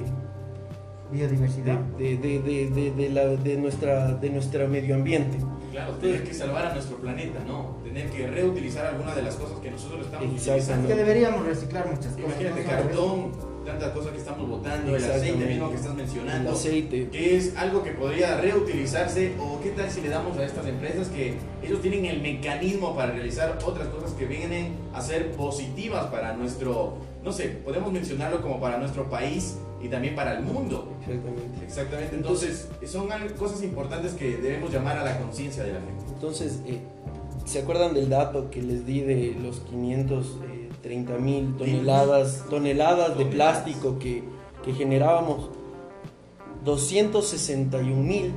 Biodiversidad. 1.12 1.78
de, 1.98 2.16
de, 2.16 2.38
de, 2.40 2.70
de- 2.70 2.90
de 2.92 3.08
la- 3.10 3.26
de 3.28 3.56
nuestra, 3.56 4.14
de 4.14 4.30
nuestro 4.30 4.66
medio 4.68 4.94
ambiente. 4.94 5.38
Claro, 5.70 5.92
tener 5.94 6.22
que 6.24 6.34
salvar 6.34 6.66
a 6.66 6.74
nuestro 6.74 6.96
planeta, 6.98 7.38
¿no? 7.46 7.76
Tener 7.82 8.10
que 8.10 8.26
reutilizar 8.26 8.86
algunas 8.86 9.16
de 9.16 9.22
las 9.22 9.36
cosas 9.36 9.58
que 9.60 9.70
nosotros 9.70 10.04
estamos 10.06 10.26
utilizando. 10.26 10.88
Que 10.88 10.94
deberíamos 10.94 11.46
reciclar 11.46 11.86
muchas 11.86 12.08
cosas. 12.12 12.18
Imagínate 12.18 12.62
¿no? 12.64 12.68
cartón, 12.70 13.32
tantas 13.64 13.88
cosas 13.92 14.12
que 14.12 14.18
estamos 14.18 14.48
botando, 14.50 14.94
el 14.96 15.02
aceite 15.04 15.46
mismo 15.46 15.70
que 15.70 15.76
estás 15.76 15.92
El 15.92 15.96
mencionando. 15.96 16.50
aceite. 16.50 17.08
que 17.08 17.36
es 17.36 17.56
algo 17.56 17.82
que 17.82 17.92
podría 17.92 18.36
reutilizarse 18.38 19.32
o 19.40 19.60
qué 19.62 19.70
tal 19.70 19.90
si 19.90 20.00
le 20.02 20.08
damos 20.10 20.36
a 20.36 20.44
estas 20.44 20.66
empresas 20.66 21.08
que 21.08 21.34
ellos 21.62 21.80
tienen 21.80 22.04
el 22.06 22.20
mecanismo 22.20 22.94
para 22.94 23.12
realizar 23.12 23.58
otras 23.64 23.88
cosas 23.88 24.10
que 24.12 24.26
vienen 24.26 24.74
a 24.92 25.00
ser 25.00 25.30
positivas 25.32 26.06
para 26.06 26.34
nuestro, 26.34 26.98
no 27.24 27.32
sé, 27.32 27.48
podemos 27.64 27.92
mencionarlo 27.92 28.42
como 28.42 28.60
para 28.60 28.76
nuestro 28.78 29.08
país 29.08 29.56
y 29.82 29.88
también 29.88 30.14
para 30.14 30.38
el 30.38 30.44
mundo. 30.44 30.92
Exactamente. 31.00 31.64
Exactamente, 31.64 32.16
entonces 32.16 32.68
son 32.86 33.08
cosas 33.36 33.62
importantes 33.62 34.12
que 34.12 34.36
debemos 34.36 34.72
llamar 34.72 34.96
a 34.98 35.04
la 35.04 35.18
conciencia 35.18 35.64
de 35.64 35.72
la 35.72 35.80
gente. 35.80 36.04
Entonces, 36.14 36.60
eh, 36.66 36.80
¿se 37.44 37.60
acuerdan 37.60 37.92
del 37.92 38.08
dato 38.08 38.50
que 38.50 38.62
les 38.62 38.86
di 38.86 39.00
de 39.00 39.36
los 39.42 39.60
530 39.60 41.18
mil 41.18 41.56
toneladas, 41.56 42.44
toneladas 42.48 43.18
de 43.18 43.26
plástico 43.26 43.98
que, 43.98 44.22
que 44.64 44.72
generábamos? 44.72 45.50
261 46.64 48.02
mil 48.02 48.32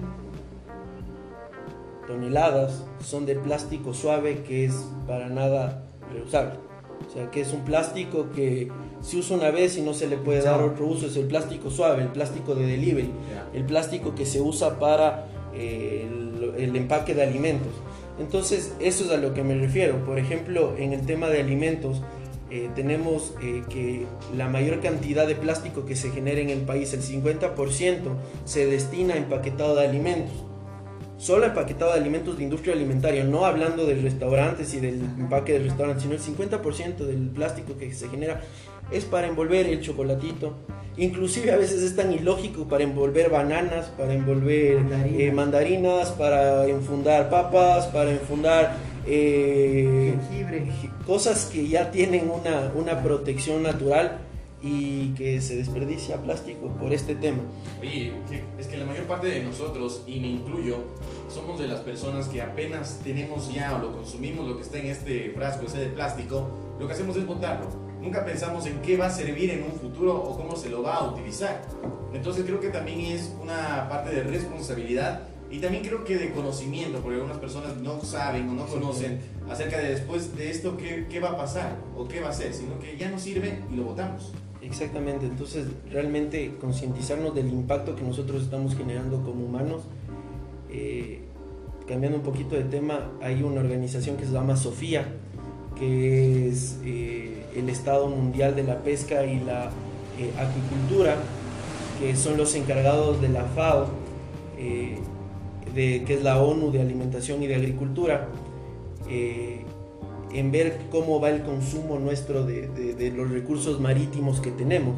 toneladas 2.07 2.83
son 3.03 3.27
de 3.27 3.35
plástico 3.35 3.93
suave 3.93 4.43
que 4.43 4.65
es 4.65 4.73
para 5.07 5.29
nada 5.29 5.83
reusable. 6.11 6.59
O 7.07 7.13
sea, 7.13 7.29
que 7.29 7.41
es 7.41 7.53
un 7.53 7.63
plástico 7.63 8.31
que 8.33 8.71
se 9.05 9.17
usa 9.17 9.37
una 9.37 9.51
vez 9.51 9.77
y 9.77 9.81
no 9.81 9.93
se 9.93 10.07
le 10.07 10.17
puede 10.17 10.41
dar 10.41 10.61
otro 10.61 10.87
uso. 10.87 11.05
Es 11.05 11.15
el 11.15 11.25
plástico 11.25 11.69
suave, 11.69 12.03
el 12.03 12.09
plástico 12.09 12.55
de 12.55 12.65
delivery 12.65 13.11
el 13.53 13.65
plástico 13.65 14.15
que 14.15 14.25
se 14.25 14.41
usa 14.41 14.79
para 14.79 15.27
eh, 15.53 16.07
el, 16.07 16.53
el 16.57 16.75
empaque 16.75 17.13
de 17.13 17.23
alimentos. 17.23 17.73
Entonces, 18.19 18.73
eso 18.79 19.05
es 19.05 19.11
a 19.11 19.17
lo 19.17 19.33
que 19.33 19.43
me 19.43 19.55
refiero. 19.55 20.03
Por 20.05 20.17
ejemplo, 20.17 20.75
en 20.77 20.93
el 20.93 21.05
tema 21.05 21.27
de 21.27 21.41
alimentos, 21.41 22.01
eh, 22.49 22.69
tenemos 22.75 23.33
eh, 23.41 23.63
que 23.69 24.05
la 24.35 24.47
mayor 24.47 24.79
cantidad 24.79 25.27
de 25.27 25.35
plástico 25.35 25.85
que 25.85 25.95
se 25.95 26.11
genera 26.11 26.39
en 26.39 26.49
el 26.49 26.61
país, 26.61 26.93
el 26.93 27.01
50%, 27.01 27.97
se 28.45 28.65
destina 28.65 29.15
a 29.15 29.17
empaquetado 29.17 29.75
de 29.75 29.85
alimentos. 29.85 30.33
Solo 31.17 31.45
empaquetado 31.45 31.93
de 31.93 31.99
alimentos 31.99 32.37
de 32.37 32.43
industria 32.43 32.75
alimentaria, 32.75 33.23
no 33.23 33.45
hablando 33.45 33.85
de 33.85 33.95
restaurantes 33.95 34.73
y 34.73 34.79
del 34.79 35.01
empaque 35.01 35.53
de 35.53 35.59
restaurantes, 35.59 36.03
sino 36.03 36.15
el 36.15 36.21
50% 36.21 36.97
del 36.97 37.29
plástico 37.29 37.77
que 37.77 37.93
se 37.93 38.09
genera 38.09 38.41
es 38.91 39.05
para 39.05 39.27
envolver 39.27 39.67
el 39.67 39.81
chocolatito. 39.81 40.53
Inclusive 40.97 41.51
a 41.51 41.57
veces 41.57 41.81
es 41.83 41.95
tan 41.95 42.13
ilógico 42.13 42.67
para 42.69 42.83
envolver 42.83 43.29
bananas, 43.29 43.87
para 43.97 44.13
envolver 44.13 44.79
Mandarinas. 44.79 45.19
eh, 45.19 45.31
mandarinas, 45.31 46.11
para 46.11 46.67
enfundar 46.67 47.29
papas, 47.29 47.87
para 47.87 48.11
enfundar 48.11 48.77
eh, 49.05 50.13
Jengibre. 50.29 50.71
cosas 51.05 51.49
que 51.51 51.67
ya 51.67 51.91
tienen 51.91 52.29
una, 52.29 52.71
una 52.75 53.03
protección 53.03 53.61
natural 53.63 54.19
y 54.63 55.09
que 55.15 55.41
se 55.41 55.57
desperdicia 55.57 56.15
plástico 56.17 56.69
por 56.79 56.93
este 56.93 57.13
tema. 57.13 57.39
Oye, 57.81 58.13
es 58.57 58.67
que 58.67 58.77
la 58.77 58.85
mayor 58.85 59.03
parte 59.03 59.27
de 59.27 59.43
nosotros, 59.43 60.01
y 60.07 60.19
me 60.19 60.27
incluyo, 60.27 60.77
somos 61.29 61.59
de 61.59 61.67
las 61.67 61.81
personas 61.81 62.29
que 62.29 62.41
apenas 62.41 62.99
tenemos 63.03 63.53
ya 63.53 63.75
o 63.75 63.79
lo 63.79 63.91
consumimos, 63.91 64.47
lo 64.47 64.55
que 64.55 64.63
está 64.63 64.79
en 64.79 64.87
este 64.87 65.31
frasco 65.35 65.65
ese 65.67 65.79
de 65.79 65.87
plástico, 65.87 66.49
lo 66.79 66.87
que 66.87 66.93
hacemos 66.93 67.15
es 67.17 67.27
botarlo. 67.27 67.84
Nunca 68.05 68.23
pensamos 68.23 68.67
en 68.67 68.83
qué 68.83 68.97
va 68.97 69.07
a 69.07 69.09
servir 69.09 69.49
en 69.49 69.63
un 69.63 69.71
futuro 69.71 70.15
o 70.15 70.37
cómo 70.37 70.55
se 70.55 70.69
lo 70.69 70.83
va 70.83 70.97
a 70.97 71.11
utilizar. 71.11 71.63
Entonces 72.13 72.45
creo 72.45 72.59
que 72.59 72.69
también 72.69 72.99
es 72.99 73.33
una 73.41 73.89
parte 73.89 74.13
de 74.13 74.21
responsabilidad 74.21 75.21
y 75.49 75.57
también 75.57 75.83
creo 75.83 76.03
que 76.05 76.15
de 76.15 76.31
conocimiento, 76.31 76.99
porque 76.99 77.15
algunas 77.15 77.39
personas 77.39 77.77
no 77.77 77.99
saben 78.01 78.47
o 78.49 78.53
no 78.53 78.67
conocen 78.67 79.19
acerca 79.49 79.79
de 79.79 79.89
después 79.89 80.37
de 80.37 80.51
esto 80.51 80.77
qué, 80.77 81.07
qué 81.09 81.19
va 81.19 81.31
a 81.31 81.37
pasar 81.37 81.77
o 81.97 82.07
qué 82.07 82.21
va 82.21 82.29
a 82.29 82.33
ser, 82.33 82.53
sino 82.53 82.77
que 82.77 82.95
ya 82.95 83.09
no 83.09 83.17
sirve 83.17 83.57
y 83.73 83.75
lo 83.75 83.85
botamos. 83.85 84.33
Exactamente, 84.61 85.25
entonces 85.25 85.65
realmente 85.89 86.57
concientizarnos 86.61 87.33
del 87.33 87.47
impacto 87.47 87.95
que 87.95 88.03
nosotros 88.03 88.43
estamos 88.43 88.75
generando 88.75 89.23
como 89.23 89.45
humanos. 89.45 89.81
Eh, 90.69 91.21
cambiando 91.87 92.19
un 92.19 92.23
poquito 92.23 92.55
de 92.55 92.65
tema, 92.65 93.11
hay 93.19 93.41
una 93.41 93.61
organización 93.61 94.15
que 94.15 94.25
se 94.25 94.31
llama 94.31 94.55
Sofía, 94.55 95.07
que 95.77 96.47
es 96.49 96.77
eh, 96.85 97.43
el 97.55 97.69
Estado 97.69 98.07
Mundial 98.07 98.55
de 98.55 98.63
la 98.63 98.79
Pesca 98.83 99.25
y 99.25 99.39
la 99.39 99.71
eh, 100.19 100.31
Acuicultura, 100.39 101.15
que 101.99 102.15
son 102.15 102.37
los 102.37 102.55
encargados 102.55 103.21
de 103.21 103.29
la 103.29 103.43
FAO, 103.45 103.87
eh, 104.57 104.97
de, 105.73 106.03
que 106.05 106.13
es 106.15 106.23
la 106.23 106.41
ONU 106.41 106.71
de 106.71 106.81
Alimentación 106.81 107.43
y 107.43 107.47
de 107.47 107.55
Agricultura. 107.55 108.27
eh, 109.09 109.61
en 110.33 110.51
ver 110.51 110.81
cómo 110.91 111.21
va 111.21 111.29
el 111.29 111.43
consumo 111.43 111.97
nuestro 111.97 112.45
de, 112.45 112.67
de- 112.67 112.93
de 112.93 113.09
los 113.11 113.29
recursos 113.31 113.79
marítimos 113.79 114.41
que 114.41 114.51
tenemos. 114.51 114.95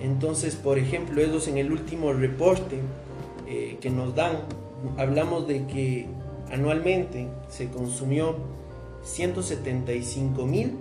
Entonces, 0.00 0.54
por 0.54 0.78
ejemplo, 0.78 1.20
ellos 1.20 1.48
en 1.48 1.58
el 1.58 1.72
último 1.72 2.12
reporte 2.12 2.76
eh, 3.48 3.78
que 3.80 3.90
nos 3.90 4.14
dan, 4.14 4.36
hablamos 4.96 5.48
de 5.48 5.66
que 5.66 6.06
anualmente 6.52 7.26
se 7.48 7.68
consumió 7.68 8.36
175 9.04 10.44
mil 10.46 10.78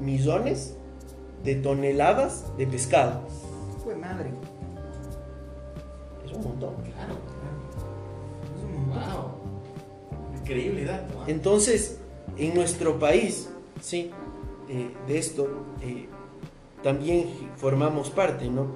millones 0.00 0.76
de 1.42 1.56
toneladas 1.56 2.44
de 2.56 2.66
pescado. 2.66 3.20
Fue 3.82 3.94
madre. 3.94 4.30
Es 6.24 6.32
un 6.32 6.42
montón. 6.42 6.74
Claro. 6.76 7.14
Es 8.56 8.64
un 8.64 8.88
montón. 8.88 9.12
Wow. 9.12 10.40
Increíble 10.40 10.84
dato. 10.84 11.24
Entonces, 11.26 11.98
en 12.38 12.54
nuestro 12.54 12.98
país, 12.98 13.50
sí, 13.80 14.10
eh, 14.68 14.90
de 15.06 15.18
esto 15.18 15.48
eh, 15.82 16.08
también 16.82 17.28
formamos 17.56 18.10
parte, 18.10 18.48
¿no? 18.48 18.68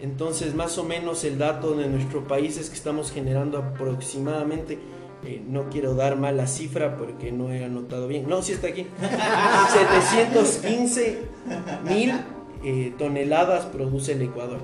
Entonces, 0.00 0.54
más 0.54 0.76
o 0.78 0.84
menos 0.84 1.24
el 1.24 1.38
dato 1.38 1.74
de 1.74 1.88
nuestro 1.88 2.26
país 2.26 2.58
es 2.58 2.68
que 2.68 2.76
estamos 2.76 3.10
generando 3.10 3.58
aproximadamente, 3.58 4.78
eh, 5.24 5.42
no 5.46 5.68
quiero 5.70 5.94
dar 5.94 6.16
mala 6.16 6.46
cifra 6.46 6.96
porque 6.96 7.32
no 7.32 7.50
he 7.52 7.64
anotado 7.64 8.06
bien, 8.08 8.28
no, 8.28 8.42
sí 8.42 8.52
está 8.52 8.68
aquí, 8.68 8.86
715 9.72 11.18
mil 11.88 12.12
eh, 12.64 12.94
toneladas 12.98 13.66
produce 13.66 14.12
el 14.12 14.22
Ecuador 14.22 14.60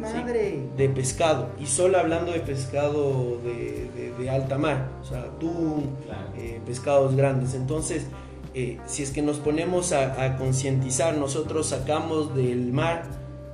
madre. 0.00 0.60
de 0.76 0.88
pescado, 0.88 1.48
y 1.60 1.66
solo 1.66 1.98
hablando 1.98 2.32
de 2.32 2.40
pescado 2.40 3.38
de, 3.42 3.88
de- 3.96 4.12
de 4.18 4.30
alta 4.30 4.58
mar, 4.58 4.88
o 5.00 5.04
sea, 5.04 5.20
atún, 5.20 5.96
Claro. 6.04 6.28
eh, 6.36 6.60
pescados 6.66 7.14
grandes. 7.16 7.54
Entonces, 7.54 8.06
eh, 8.54 8.78
si 8.86 9.02
es 9.04 9.10
que 9.12 9.22
nos 9.22 9.38
ponemos 9.38 9.92
a, 9.92 10.24
a 10.24 10.36
concientizar, 10.36 11.16
nosotros 11.16 11.68
sacamos 11.68 12.34
del 12.34 12.72
mar 12.72 13.04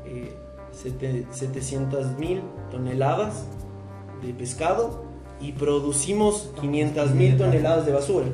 eh, 0.07 0.33
700 0.73 2.19
mil 2.19 2.41
toneladas 2.71 3.45
de 4.23 4.33
pescado 4.35 5.04
y 5.41 5.53
producimos 5.53 6.51
500 6.61 7.11
mil 7.15 7.37
toneladas 7.37 7.87
de 7.87 7.93
basura. 7.93 8.27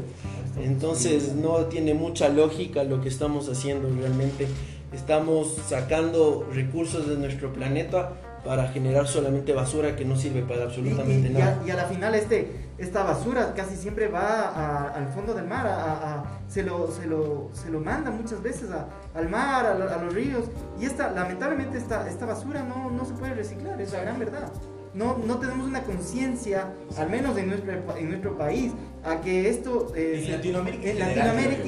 Entonces 0.62 1.34
no 1.34 1.66
tiene 1.66 1.94
mucha 1.94 2.28
lógica 2.28 2.84
lo 2.84 3.00
que 3.00 3.08
estamos 3.08 3.48
haciendo 3.48 3.88
realmente. 4.00 4.46
Estamos 4.92 5.56
sacando 5.68 6.46
recursos 6.52 7.08
de 7.08 7.16
nuestro 7.16 7.52
planeta 7.52 8.12
para 8.44 8.68
generar 8.68 9.06
solamente 9.06 9.52
basura 9.52 9.94
que 9.96 10.04
no 10.04 10.16
sirve 10.16 10.42
para 10.42 10.64
absolutamente 10.64 11.28
y, 11.28 11.30
y 11.30 11.34
nada. 11.34 11.60
a, 11.62 11.66
y 11.66 11.70
a 11.70 11.76
la 11.76 11.84
final 11.84 12.14
este, 12.14 12.50
esta 12.78 13.04
basura 13.04 13.52
casi 13.54 13.76
siempre 13.76 14.08
va 14.08 14.48
a- 14.48 14.88
al 14.94 15.08
fondo 15.08 15.34
del 15.34 15.46
mar, 15.46 15.66
a- 15.68 16.24
se, 16.48 16.62
lo, 16.64 16.90
se, 16.90 17.06
lo, 17.06 17.50
se 17.52 17.70
lo 17.70 17.80
manda 17.80 18.10
muchas 18.10 18.42
veces 18.42 18.68
al 19.14 19.28
mar, 19.28 19.66
a 19.66 20.02
los 20.02 20.12
ríos. 20.14 20.46
Y 20.80 20.86
esta, 20.86 21.12
lamentablemente 21.12 21.78
esta, 21.78 22.08
esta 22.08 22.26
basura 22.26 22.62
no, 22.64 22.90
no 22.90 23.04
se 23.04 23.12
puede 23.12 23.34
reciclar, 23.34 23.80
es 23.80 23.92
la 23.92 24.00
gran 24.00 24.18
verdad. 24.18 24.50
No, 24.94 25.18
no 25.24 25.38
tenemos 25.38 25.66
una 25.68 25.82
conciencia, 25.84 26.72
al 26.96 27.08
menos 27.10 27.38
en 27.38 27.48
nuestro, 27.48 27.72
en 27.96 28.08
nuestro 28.08 28.36
país, 28.36 28.72
a 29.04 29.20
que 29.20 29.48
esto... 29.48 29.92
eh, 29.94 30.24
En 30.26 30.32
Latinoamérica 30.32 30.82
en 30.82 30.88
en 30.90 30.96
general, 30.96 31.16
Latinoamérica 31.26 31.62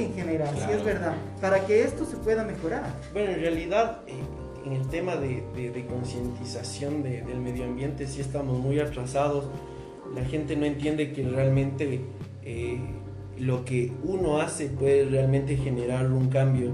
en 0.51 0.57
sí 0.57 0.73
es 0.77 0.85
verdad. 0.85 1.15
Para 1.41 1.65
que 1.67 1.83
esto 1.85 2.05
se 2.05 2.17
pueda 2.17 2.45
mejorar. 2.45 2.83
Bueno, 3.13 3.31
en 3.31 3.41
realidad, 3.41 4.01
eh, 4.09 4.13
en 4.67 4.73
el 4.73 4.87
tema 4.89 5.17
de, 5.17 5.43
de- 5.55 5.71
de 5.71 5.87
concientización 5.87 7.03
de- 7.03 7.23
del 7.23 7.39
medio 7.41 7.65
ambiente, 7.65 8.07
sí 8.09 8.21
estamos 8.21 8.59
muy 8.59 8.81
atrasados. 8.81 9.45
La 10.15 10.25
gente 10.25 10.57
no 10.57 10.67
entiende 10.67 11.13
que 11.13 11.23
realmente 11.29 12.01
eh, 12.45 12.81
lo 13.39 13.65
que 13.65 13.93
uno 14.03 14.41
hace 14.41 14.67
puede 14.67 15.05
realmente 15.05 15.57
generar 15.57 16.11
un 16.11 16.29
cambio 16.29 16.73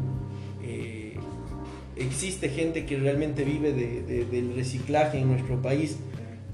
eh, 0.62 1.14
existe 1.97 2.49
gente 2.49 2.85
que 2.87 2.97
realmente 2.99 3.45
vive 3.45 3.73
de- 3.73 4.02
de- 4.02 4.25
del 4.25 4.55
reciclaje 4.55 5.19
en 5.19 5.28
nuestro 5.28 5.61
país, 5.62 5.99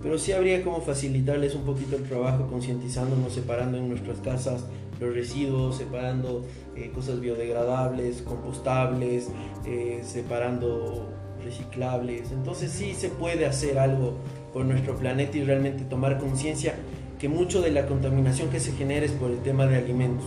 pero 0.05 0.19
sí 0.19 0.33
habría 0.33 0.63
como 0.63 0.83
facilitarles 0.83 1.55
un 1.55 1.63
poquito 1.63 1.97
el 1.97 2.03
trabajo, 2.03 2.47
concientizándonos, 2.47 3.33
separando 3.33 3.79
en 3.79 3.89
nuestras 3.89 4.19
casas 4.19 4.67
los 5.01 5.15
residuos, 5.15 5.79
separando 5.79 6.45
eh, 6.77 6.91
cosas 6.95 7.21
biodegradables, 7.21 8.21
compostables, 8.21 9.31
eh, 9.65 10.03
separando 10.05 11.09
reciclables. 11.43 12.33
Entonces 12.33 12.71
sí 12.71 12.93
se 12.93 13.09
puede 13.09 13.47
hacer 13.47 13.79
algo 13.79 14.19
por 14.53 14.67
nuestro 14.67 14.95
planeta 14.95 15.39
y 15.39 15.45
realmente 15.45 15.85
tomar 15.85 16.19
conciencia 16.19 16.75
que 17.19 17.31
mucho 17.31 17.63
de 17.63 17.71
la 17.71 17.87
contaminación 17.87 18.51
que 18.51 18.61
se 18.61 18.73
genera 18.73 19.07
es 19.07 19.13
por 19.13 19.31
el 19.31 19.39
tema 19.39 19.67
de 19.67 19.79
alimentos. 19.79 20.27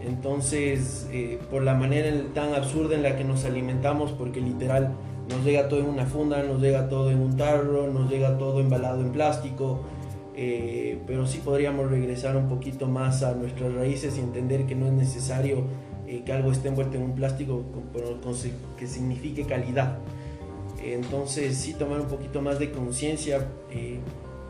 Entonces, 0.00 1.08
eh, 1.10 1.40
por 1.50 1.64
la 1.64 1.74
manera 1.74 2.08
tan 2.34 2.54
absurda 2.54 2.94
en 2.94 3.02
la 3.02 3.16
que 3.16 3.24
nos 3.24 3.44
alimentamos, 3.44 4.12
porque 4.12 4.40
literal 4.40 4.94
nos 5.28 5.44
llega 5.44 5.68
todo 5.68 5.80
en 5.80 5.86
una 5.86 6.06
funda, 6.06 6.42
nos 6.42 6.60
llega 6.60 6.88
todo 6.88 7.10
en 7.10 7.20
un 7.20 7.36
tarro, 7.36 7.86
nos 7.92 8.10
llega 8.10 8.38
todo 8.38 8.60
embalado 8.60 9.00
en 9.02 9.10
plástico, 9.12 9.80
eh, 10.34 10.98
pero 11.06 11.26
sí 11.26 11.38
podríamos 11.44 11.90
regresar 11.90 12.36
un 12.36 12.48
poquito 12.48 12.86
más 12.86 13.22
a 13.22 13.34
nuestras 13.34 13.72
raíces 13.74 14.16
y 14.16 14.20
entender 14.20 14.66
que 14.66 14.74
no 14.74 14.86
es 14.86 14.92
necesario 14.92 15.64
eh, 16.06 16.22
que 16.24 16.32
algo 16.32 16.50
esté 16.52 16.68
envuelto 16.68 16.96
en 16.96 17.02
un 17.02 17.14
plástico 17.14 17.64
con- 17.72 18.18
con- 18.20 18.34
que 18.78 18.86
signifique 18.86 19.44
calidad. 19.44 19.98
Entonces 20.82 21.56
sí 21.56 21.74
tomar 21.74 22.00
un 22.00 22.06
poquito 22.06 22.40
más 22.40 22.58
de 22.58 22.70
conciencia. 22.70 23.46
eh, 23.70 23.98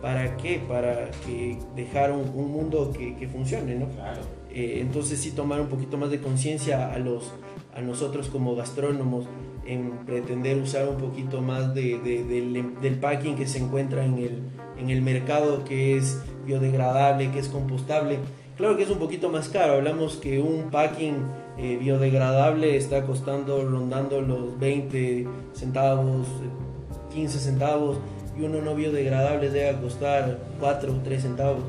¿Para 0.02 0.36
qué? 0.36 0.60
Para 0.68 1.10
que 1.26 1.58
dejar 1.74 2.12
un, 2.12 2.20
un 2.32 2.52
mundo 2.52 2.92
que, 2.96 3.16
que 3.16 3.26
funcione, 3.26 3.74
¿no? 3.74 3.88
Claro. 3.88 4.20
Entonces 4.50 5.18
sí 5.18 5.32
tomar 5.32 5.60
un 5.60 5.66
poquito 5.66 5.96
más 5.98 6.10
de 6.10 6.20
conciencia 6.20 6.92
a, 6.92 6.98
los, 7.00 7.32
a 7.74 7.80
nosotros 7.80 8.28
como 8.28 8.54
gastrónomos 8.54 9.24
en 9.68 9.90
pretender 10.06 10.56
usar 10.56 10.88
un 10.88 10.96
poquito 10.96 11.40
más 11.42 11.74
de, 11.74 11.98
de- 11.98 12.24
del, 12.24 12.74
del 12.80 12.94
packing 12.98 13.36
que 13.36 13.46
se 13.46 13.58
encuentra 13.58 14.04
en 14.04 14.14
el, 14.18 14.42
en 14.80 14.90
el 14.90 15.02
mercado 15.02 15.64
que 15.64 15.96
es 15.96 16.18
biodegradable, 16.46 17.30
que 17.30 17.38
es 17.38 17.48
compostable. 17.48 18.18
Claro 18.56 18.76
que 18.76 18.82
es 18.82 18.90
un 18.90 18.98
poquito 18.98 19.28
más 19.28 19.48
caro, 19.48 19.74
hablamos 19.74 20.16
que 20.16 20.40
un 20.40 20.70
packing 20.70 21.14
eh, 21.58 21.76
biodegradable 21.80 22.76
está 22.76 23.04
costando 23.04 23.62
rondando 23.64 24.20
los 24.20 24.58
20 24.58 25.26
centavos, 25.52 26.26
eh, 26.26 27.14
15 27.14 27.38
centavos 27.38 27.98
y 28.38 28.42
uno 28.42 28.60
no 28.62 28.74
biodegradable 28.74 29.50
debe 29.50 29.78
costar 29.80 30.38
4 30.60 30.92
o 30.92 30.96
3 31.04 31.22
centavos. 31.22 31.62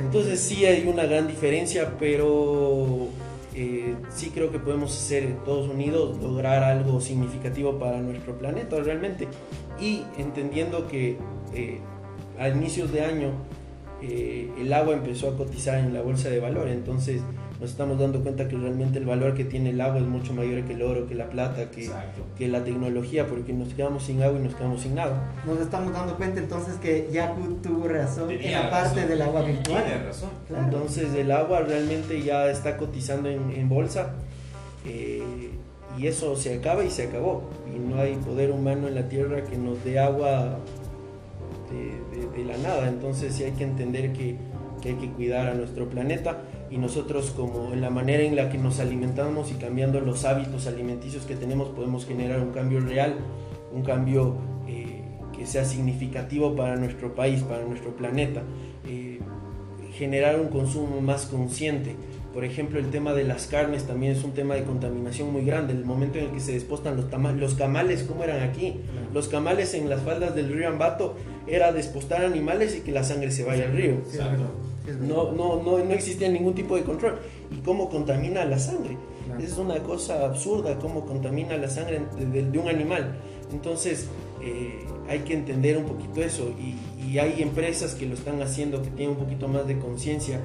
Entonces 0.00 0.40
sí 0.40 0.64
hay 0.66 0.86
una 0.86 1.04
gran 1.06 1.26
diferencia, 1.26 1.92
pero 1.98 3.08
eh, 3.58 3.96
sí 4.10 4.30
creo 4.34 4.52
que 4.52 4.58
podemos 4.58 4.94
hacer 4.94 5.34
todos 5.46 5.70
unidos, 5.70 6.18
lograr 6.18 6.62
algo 6.62 7.00
significativo 7.00 7.78
para 7.78 8.02
nuestro 8.02 8.36
planeta 8.36 8.78
realmente. 8.80 9.28
Y 9.80 10.02
entendiendo 10.18 10.86
que 10.86 11.16
eh, 11.54 11.80
a 12.38 12.50
inicios 12.50 12.92
de 12.92 13.00
año 13.00 13.30
eh, 14.02 14.50
el 14.60 14.70
agua 14.74 14.92
empezó 14.92 15.30
a 15.30 15.36
cotizar 15.38 15.78
en 15.78 15.94
la 15.94 16.02
bolsa 16.02 16.28
de 16.28 16.38
valor, 16.38 16.68
entonces 16.68 17.22
nos 17.60 17.70
estamos 17.70 17.98
dando 17.98 18.20
cuenta 18.22 18.48
que 18.48 18.56
realmente 18.56 18.98
el 18.98 19.06
valor 19.06 19.34
que 19.34 19.44
tiene 19.44 19.70
el 19.70 19.80
agua 19.80 19.98
es 19.98 20.04
mucho 20.04 20.34
mayor 20.34 20.62
que 20.64 20.74
el 20.74 20.82
oro, 20.82 21.06
que 21.06 21.14
la 21.14 21.30
plata, 21.30 21.70
que, 21.70 21.90
que 22.36 22.48
la 22.48 22.62
tecnología, 22.62 23.26
porque 23.26 23.52
nos 23.54 23.72
quedamos 23.72 24.02
sin 24.02 24.22
agua 24.22 24.38
y 24.38 24.42
nos 24.42 24.54
quedamos 24.54 24.82
sin 24.82 24.94
nada. 24.94 25.32
Nos 25.46 25.60
estamos 25.60 25.92
dando 25.92 26.16
cuenta 26.16 26.38
entonces 26.40 26.74
que 26.76 27.08
Yaku 27.10 27.54
tuvo 27.62 27.88
razón 27.88 28.30
en 28.30 28.38
Tenía 28.40 28.64
la 28.64 28.70
parte 28.70 28.94
razón. 28.96 29.08
del 29.08 29.22
agua 29.22 29.42
virtual. 29.42 29.84
Tienes 29.84 30.04
razón. 30.04 30.30
Claro. 30.48 30.64
Entonces 30.64 31.14
el 31.14 31.30
agua 31.32 31.60
realmente 31.60 32.22
ya 32.22 32.50
está 32.50 32.76
cotizando 32.76 33.30
en, 33.30 33.50
en 33.52 33.68
bolsa 33.70 34.10
eh, 34.84 35.22
y 35.98 36.06
eso 36.06 36.36
se 36.36 36.54
acaba 36.58 36.84
y 36.84 36.90
se 36.90 37.04
acabó. 37.04 37.44
Y 37.74 37.78
no 37.78 37.98
hay 38.00 38.16
poder 38.16 38.50
humano 38.50 38.86
en 38.88 38.94
la 38.96 39.08
tierra 39.08 39.42
que 39.44 39.56
nos 39.56 39.82
dé 39.82 39.98
agua 39.98 40.58
de, 41.70 42.20
de- 42.20 42.36
de 42.36 42.44
la 42.44 42.58
nada. 42.58 42.86
Entonces 42.88 43.34
sí 43.34 43.44
hay 43.44 43.52
que 43.52 43.64
entender 43.64 44.12
que, 44.12 44.36
que 44.82 44.90
hay 44.90 44.94
que 44.96 45.08
cuidar 45.10 45.48
a 45.48 45.54
nuestro 45.54 45.88
planeta 45.88 46.38
y 46.70 46.78
nosotros 46.78 47.30
como 47.30 47.72
en 47.72 47.80
la 47.80 47.90
manera 47.90 48.22
en 48.22 48.36
la 48.36 48.50
que 48.50 48.58
nos 48.58 48.80
alimentamos 48.80 49.50
y 49.50 49.54
cambiando 49.54 50.00
los 50.00 50.24
hábitos 50.24 50.66
alimenticios 50.66 51.24
que 51.24 51.36
tenemos 51.36 51.68
podemos 51.68 52.06
generar 52.06 52.40
un 52.40 52.52
cambio 52.52 52.80
real, 52.80 53.14
un 53.72 53.82
cambio 53.82 54.36
eh, 54.66 55.02
que 55.36 55.46
sea 55.46 55.64
significativo 55.64 56.56
para 56.56 56.76
nuestro 56.76 57.14
país, 57.14 57.42
para 57.42 57.64
nuestro 57.64 57.94
planeta. 57.96 58.42
Eh, 58.86 59.20
generar 59.96 60.38
un 60.38 60.48
consumo 60.48 61.00
más 61.00 61.26
consciente. 61.26 61.96
Por 62.32 62.44
ejemplo, 62.44 62.78
el 62.78 62.90
tema 62.90 63.14
de 63.14 63.24
las 63.24 63.46
carnes 63.46 63.84
también 63.84 64.12
es 64.12 64.22
un 64.22 64.32
tema 64.32 64.54
de 64.54 64.64
contaminación 64.64 65.32
muy 65.32 65.42
grande. 65.44 65.72
El 65.72 65.86
momento 65.86 66.18
en 66.18 66.26
el 66.26 66.30
que 66.32 66.40
se 66.40 66.52
despostan 66.52 66.96
los, 66.96 67.06
los 67.36 67.54
camales, 67.54 68.02
como 68.02 68.24
eran 68.24 68.42
aquí? 68.42 68.74
Los 69.14 69.28
camales 69.28 69.72
en 69.72 69.88
las 69.88 70.02
faldas 70.02 70.34
del 70.34 70.52
río 70.52 70.68
Ambato 70.68 71.16
era 71.46 71.72
despostar 71.72 72.24
animales 72.24 72.76
y 72.76 72.80
que 72.80 72.92
la 72.92 73.04
sangre 73.04 73.30
se 73.30 73.44
vaya 73.44 73.64
al 73.64 73.72
río. 73.72 73.94
Exacto. 73.94 74.44
No, 75.00 75.32
no, 75.32 75.62
no, 75.62 75.78
no 75.84 75.92
existía 75.92 76.28
ningún 76.28 76.54
tipo 76.54 76.76
de 76.76 76.82
control. 76.82 77.18
¿Y 77.50 77.56
cómo 77.62 77.88
contamina 77.90 78.44
la 78.44 78.58
sangre? 78.58 78.96
Claro. 79.26 79.40
Es 79.42 79.58
una 79.58 79.78
cosa 79.82 80.24
absurda 80.24 80.78
cómo 80.78 81.04
contamina 81.04 81.56
la 81.56 81.68
sangre 81.68 82.02
de, 82.18 82.26
de- 82.26 82.50
de 82.50 82.58
un 82.58 82.68
animal. 82.68 83.16
Entonces 83.52 84.08
eh, 84.42 84.84
hay 85.08 85.20
que 85.20 85.34
entender 85.34 85.76
un 85.76 85.84
poquito 85.84 86.22
eso 86.22 86.50
y, 86.60 87.04
y 87.04 87.18
hay 87.18 87.42
empresas 87.42 87.94
que 87.94 88.06
lo 88.06 88.14
están 88.14 88.40
haciendo, 88.42 88.82
que 88.82 88.90
tienen 88.90 89.16
un 89.16 89.22
poquito 89.24 89.48
más 89.48 89.66
de 89.66 89.78
conciencia, 89.78 90.40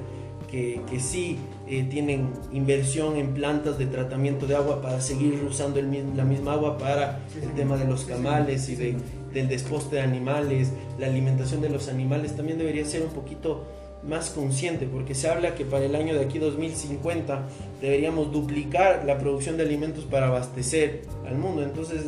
que, 0.50 0.80
que 0.90 1.00
sí 1.00 1.38
eh, 1.66 1.84
tienen 1.88 2.28
inversión 2.52 3.16
en 3.16 3.32
plantas 3.34 3.78
de 3.78 3.86
tratamiento 3.86 4.46
de 4.46 4.54
agua 4.56 4.82
para 4.82 5.00
seguir 5.00 5.42
usando 5.48 5.78
el 5.80 6.16
la 6.16 6.24
misma 6.24 6.52
agua 6.54 6.76
para 6.78 7.20
Sí, 7.32 7.38
el 7.42 7.48
sí. 7.48 7.54
tema 7.56 7.76
de 7.76 7.86
los 7.86 8.04
camales 8.04 8.62
Sí, 8.66 8.72
y 8.72 8.76
de, 8.76 8.96
del 9.32 9.48
desposte 9.48 9.96
de 9.96 10.02
animales, 10.02 10.70
la 10.98 11.06
alimentación 11.06 11.60
de 11.62 11.70
los 11.70 11.88
animales 11.88 12.36
también 12.36 12.58
debería 12.58 12.84
ser 12.84 13.02
un 13.02 13.08
poquito 13.10 13.64
más 14.06 14.30
consciente, 14.30 14.86
porque 14.86 15.14
se 15.14 15.28
habla 15.28 15.54
que 15.54 15.64
para 15.64 15.84
el 15.84 15.94
año 15.94 16.14
de 16.14 16.24
aquí 16.24 16.38
2050 16.38 17.46
deberíamos 17.80 18.32
duplicar 18.32 19.04
la 19.06 19.18
producción 19.18 19.56
de 19.56 19.62
alimentos 19.64 20.04
para 20.04 20.26
abastecer 20.28 21.02
al 21.26 21.36
mundo. 21.38 21.62
Entonces 21.62 22.02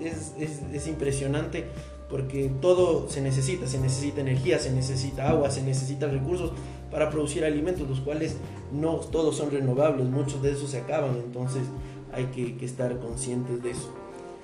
es, 0.00 0.32
es- 0.38 0.62
es 0.72 0.86
impresionante 0.88 1.64
porque 2.10 2.50
todo 2.60 3.08
se 3.10 3.20
necesita, 3.20 3.66
se 3.66 3.78
necesita 3.78 4.20
energía, 4.20 4.58
se 4.58 4.70
necesita 4.72 5.28
agua, 5.28 5.50
se 5.50 5.62
necesitan 5.62 6.10
recursos 6.10 6.52
para 6.90 7.10
producir 7.10 7.44
alimentos, 7.44 7.86
los 7.88 8.00
cuales 8.00 8.36
no 8.72 8.94
todos 8.96 9.36
son 9.36 9.50
renovables, 9.50 10.06
muchos 10.06 10.42
de 10.42 10.52
esos 10.52 10.70
se 10.70 10.78
acaban, 10.78 11.16
entonces 11.16 11.62
hay 12.14 12.24
que, 12.26 12.56
que 12.56 12.64
estar 12.64 12.98
conscientes 12.98 13.62
de 13.62 13.72
eso. 13.72 13.92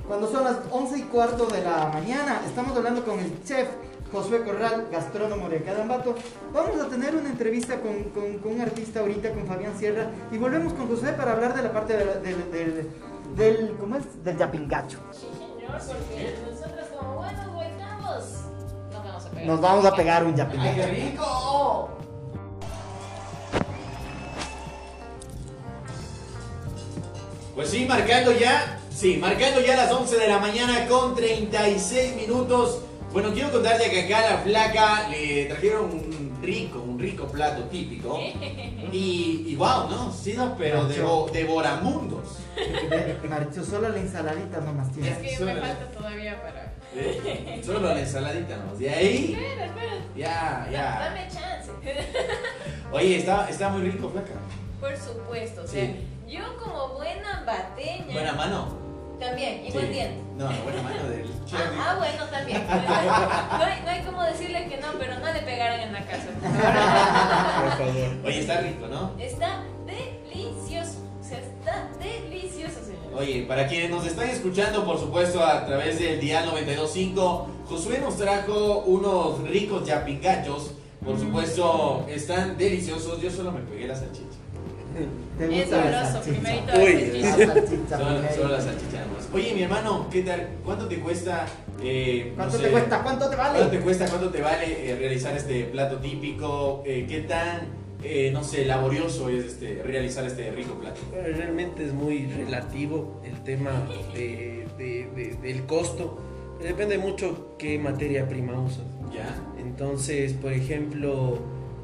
Cuando 0.07 0.31
son 0.31 0.45
las 0.45 0.59
11 0.71 0.99
y 0.99 1.03
cuarto 1.05 1.47
de 1.47 1.63
la 1.63 1.89
mañana, 1.93 2.43
estamos 2.47 2.77
hablando 2.77 3.03
con 3.03 3.19
el 3.19 3.33
chef 3.43 3.67
Josué 4.15 4.45
Corral, 4.45 4.87
gastrónomo 4.93 5.49
de 5.49 5.57
acá 5.59 5.75
de 5.75 5.83
Ambato. 5.83 6.15
Vamos 6.53 6.81
a 6.81 6.89
tener 6.89 7.17
una 7.17 7.29
entrevista 7.29 7.81
con, 7.81 7.91
un 8.45 8.61
artista 8.61 9.01
ahorita, 9.01 9.31
con 9.33 9.45
Fabián 9.47 9.77
Sierra, 9.77 10.07
y 10.31 10.39
volvemos 10.39 10.73
con 10.73 10.87
Josué 10.89 11.13
para 11.15 11.33
hablar 11.33 11.53
de 11.57 11.63
la 11.65 11.73
parte 11.73 11.97
del, 11.97 12.51
del, 12.53 12.91
del- 13.37 13.77
¿cómo 13.79 13.97
es? 13.97 14.23
Del 14.23 14.39
yapingacho. 14.39 14.99
Sí, 15.11 15.27
señor, 15.37 15.81
porque 15.85 16.35
nosotros 16.49 16.87
como 16.97 17.15
buenos 17.17 17.47
huecamos 17.57 18.25
nos 18.93 19.03
vamos 19.03 19.25
a 19.27 19.31
pegar. 19.31 19.47
Nos 19.47 19.61
vamos 19.61 19.85
a 19.85 19.95
pegar 19.97 20.23
un 20.25 20.31
¡Ay, 20.31 20.37
yapingacho. 20.37 20.77
qué 20.77 20.87
rico! 20.87 21.91
Pues 27.55 27.71
sí, 27.71 27.87
marcando 27.87 28.33
ya, 28.33 28.81
sí, 28.95 29.17
marcando 29.19 29.61
ya 29.61 29.77
las 29.77 29.93
11 29.93 30.17
de 30.17 30.29
la 30.29 30.39
mañana 30.39 30.87
con 30.89 31.15
36 31.15 32.17
minutos. 32.17 32.81
Bueno, 33.15 33.33
quiero 33.33 33.53
contarte 33.53 33.89
que 33.91 34.03
acá 34.03 34.19
a 34.27 34.31
la 34.33 34.39
flaca 34.39 35.09
le 35.09 35.45
trajeron 35.47 35.85
un 35.85 36.39
rico, 36.43 36.81
un 36.83 36.99
rico 36.99 37.27
plato 37.29 37.63
típico. 37.65 38.19
Y, 38.93 39.45
y 39.47 39.55
wow, 39.57 39.89
¿no? 39.89 40.13
Sí, 40.13 40.35
no, 40.37 40.57
pero 40.59 40.89
devo- 40.89 41.31
devoramundos. 41.31 42.39
Maricho, 43.29 43.65
solo 43.65 43.89
la 43.91 43.99
ensaladita 43.99 44.61
nomás 44.61 44.89
Es 44.89 44.95
tiene. 44.95 45.17
que 45.17 45.31
me 45.31 45.37
Suena. 45.37 45.61
falta 45.61 45.87
todavía 45.97 46.43
para. 46.43 46.75
Eh, 46.97 47.63
Solo 47.65 47.81
la 47.95 48.01
ensaladita, 48.01 48.57
¿no? 48.57 48.77
De 48.77 48.91
ahí, 48.91 49.33
Espera, 49.33 49.65
espera. 49.67 49.93
ya, 50.17 50.69
ya. 50.71 51.01
Dame 51.01 51.29
chance. 51.29 51.71
Oye, 52.93 53.17
está, 53.19 53.49
está 53.49 53.69
muy 53.71 53.83
rico, 53.91 54.11
flaca. 54.11 54.33
Por 54.81 54.97
supuesto, 54.97 55.63
o 55.63 55.67
sea, 55.67 55.85
Sí. 55.87 56.05
yo 56.29 56.57
como 56.57 56.95
buena 56.95 57.43
bateña. 57.47 58.13
Buena 58.13 58.33
mano. 58.35 58.84
También, 59.25 59.63
y 59.67 59.73
buen 59.73 59.87
Sí. 59.87 59.93
diente. 59.93 60.21
No, 60.37 60.45
buena 60.65 60.83
mano 60.83 61.09
del 61.09 61.23
chef. 61.47 61.61
Ah, 61.61 61.93
ah, 61.93 61.95
bueno, 61.99 62.25
también. 62.31 62.63
No 62.69 63.65
hay, 63.65 63.81
no 63.85 63.91
hay 63.91 64.03
como 64.03 64.23
decirle 64.25 64.67
que 64.69 64.77
no, 64.79 64.89
pero 64.99 65.19
no 65.19 65.33
le 65.33 65.41
pegaran 65.41 65.81
en 65.81 65.93
la 65.93 66.05
casa. 66.05 66.27
Por 67.63 67.87
favor. 67.87 68.09
Oye, 68.27 68.41
está 68.41 68.61
rico, 68.61 68.87
¿no? 68.89 69.13
Está 69.19 69.63
delicioso. 69.87 70.99
O 71.21 71.25
sea, 71.27 71.39
está 71.39 71.89
delicioso, 71.99 72.81
señor. 72.85 73.15
Oye, 73.19 73.45
para 73.49 73.67
quienes 73.67 73.91
nos 73.91 74.07
están 74.07 74.29
escuchando, 74.29 74.85
por 74.85 74.99
supuesto, 74.99 75.43
a 75.45 75.65
través 75.65 75.99
del 75.99 76.21
Dial 76.21 76.47
92.5, 76.51 77.47
Josué 77.67 77.99
nos 78.01 78.17
trajo 78.19 78.81
unos 78.87 79.41
ricos 79.49 79.87
yapingachos. 79.87 80.73
Por 81.05 81.19
supuesto, 81.19 82.05
están 82.11 82.59
deliciosos. 82.59 83.21
Yo 83.23 83.31
solo 83.31 83.53
me 83.53 83.61
pegué 83.61 83.87
la 83.89 83.95
salchicha. 83.95 84.29
Te 85.39 85.45
Es 85.45 85.51
gusta 85.51 85.91
la 85.91 86.07
sabroso, 86.07 86.31
primerito 86.31 86.73
Uy, 86.77 87.25
Solo, 88.37 88.49
la 88.57 88.61
salchicha. 88.61 89.05
Oye, 89.35 89.53
mi 89.55 89.63
hermano, 89.63 90.07
¿qué 90.11 90.23
tal? 90.23 90.49
¿Cuánto 90.65 90.87
te 90.87 90.99
cuesta? 91.01 91.47
eh, 91.83 92.27
no 92.31 92.37
¿Cuánto 92.37 92.57
sé, 92.57 92.63
te 92.65 92.71
cuesta? 92.71 93.03
¿Cuánto 93.03 93.29
te 93.29 93.37
vale? 93.37 93.59
¿Cuánto 93.59 93.77
te 93.77 93.83
cuesta? 93.83 94.07
¿Cuánto 94.09 94.31
te 94.31 94.41
vale 94.41 94.91
eh, 94.91 94.97
realizar 94.97 95.37
este 95.37 95.65
plato 95.65 95.97
típico? 95.99 96.83
Eh, 96.87 97.05
¿Qué 97.09 97.21
tan, 97.23 97.63
eh, 98.05 98.31
no 98.33 98.45
sé, 98.45 98.65
laborioso 98.65 99.29
es 99.29 99.45
este, 99.45 99.83
realizar 99.83 100.25
este 100.25 100.51
rico 100.53 100.75
plato? 100.75 101.01
Bueno, 101.11 101.37
realmente 101.37 101.85
es 101.85 101.93
muy 101.93 102.27
relativo 102.27 103.21
el 103.25 103.43
tema 103.43 103.89
de- 104.15 104.67
de- 104.79 105.09
de- 105.17 105.35
del 105.43 105.65
costo. 105.67 106.19
Depende 106.63 106.97
mucho 106.99 107.57
qué 107.59 107.79
materia 107.79 108.29
prima 108.29 108.59
usas. 108.61 108.85
¿Ya? 109.13 109.35
Entonces, 109.61 110.33
por 110.35 110.53
ejemplo, 110.53 111.39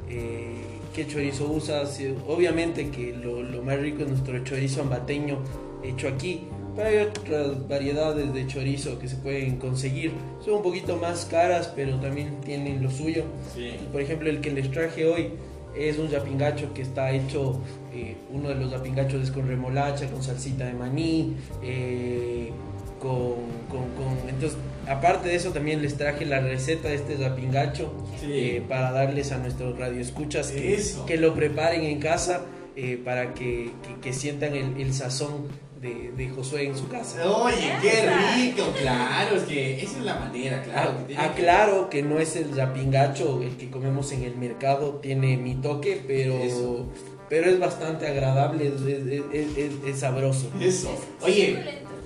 eh, 0.09 0.55
¿qué 0.95 1.05
chorizo 1.05 1.51
usas? 1.51 1.99
Eh, 1.99 2.15
Obviamente 2.27 2.89
que 2.89 3.11
lo, 3.13 3.43
lo 3.43 3.61
más 3.61 3.77
rico 3.79 4.03
es 4.03 4.07
nuestro 4.09 4.41
chorizo 4.45 4.81
ambateño 4.81 5.37
hecho 5.83 6.07
aquí. 6.07 6.47
Pero 6.75 6.87
hay 6.87 6.97
otras 6.97 7.67
variedades 7.67 8.33
de 8.33 8.47
chorizo 8.47 8.97
que 8.99 9.07
se 9.07 9.15
pueden 9.17 9.57
conseguir. 9.57 10.11
Son 10.43 10.55
un 10.55 10.63
poquito 10.63 10.97
más 10.97 11.25
caras, 11.25 11.71
pero 11.75 11.97
también 11.99 12.39
tienen 12.45 12.81
lo 12.81 12.89
suyo. 12.89 13.23
Sí. 13.53 13.71
Por 13.91 14.01
ejemplo, 14.01 14.29
el 14.29 14.41
que 14.41 14.51
les 14.51 14.71
traje 14.71 15.05
hoy 15.05 15.29
es 15.77 15.97
un 15.97 16.09
yapingacho 16.09 16.73
que 16.73 16.81
está 16.81 17.11
hecho, 17.11 17.59
eh, 17.93 18.15
uno 18.31 18.49
de 18.49 18.55
los 18.55 18.71
yapingachos 18.71 19.21
es 19.23 19.31
con 19.31 19.47
remolacha, 19.47 20.07
con 20.09 20.21
salsita 20.23 20.65
de 20.65 20.73
maní, 20.73 21.35
eh, 21.63 22.51
con, 22.99 23.35
con- 23.69 23.89
con- 23.95 24.29
Entonces, 24.29 24.57
aparte 24.87 25.29
de 25.29 25.35
eso, 25.35 25.51
también 25.51 25.81
les 25.81 25.95
traje 25.95 26.25
la 26.25 26.39
receta 26.39 26.89
de 26.89 26.95
este 26.95 27.17
yapingacho 27.17 27.91
Sí. 28.19 28.27
eh, 28.31 28.63
para 28.67 28.91
darles 28.91 29.31
a 29.31 29.37
nuestros 29.37 29.77
radioescuchas 29.79 30.51
que, 30.51 30.73
Eso. 30.75 31.05
que 31.05 31.17
lo 31.17 31.33
preparen 31.33 31.83
en 31.83 31.99
casa 31.99 32.41
eh, 32.75 33.01
para 33.03 33.33
que, 33.33 33.71
que- 33.85 33.99
que 34.01 34.13
sientan 34.13 34.55
el, 34.55 34.79
el 34.79 34.93
sazón 34.93 35.47
de, 35.81 36.11
de 36.15 36.29
Josué 36.29 36.67
en 36.67 36.77
su 36.77 36.87
casa. 36.87 37.27
Oye, 37.27 37.73
qué 37.81 38.07
rico, 38.35 38.63
claro, 38.79 39.35
es 39.35 39.43
que 39.43 39.81
esa 39.83 39.97
es 39.97 40.03
la 40.05 40.15
manera, 40.15 40.61
claro. 40.61 40.97
que 40.99 41.03
tiene 41.05 41.21
que- 41.23 41.27
Aclaro 41.29 41.89
que 41.89 42.03
no 42.03 42.19
es 42.19 42.35
el 42.35 42.53
yapingacho 42.53 43.41
el 43.41 43.57
que 43.57 43.71
comemos 43.71 44.11
en 44.11 44.23
el 44.23 44.35
mercado, 44.37 44.99
tiene 45.01 45.37
mi 45.37 45.55
toque, 45.55 46.03
pero, 46.05 46.35
Eso. 46.37 46.85
pero 47.29 47.49
es 47.49 47.59
bastante 47.59 48.07
agradable, 48.07 48.67
es, 48.67 48.81
es- 48.81 49.23
es- 49.33 49.57
es- 49.57 49.73
es 49.87 49.99
sabroso. 49.99 50.51
Eso. 50.61 50.89
Oye, 51.23 51.57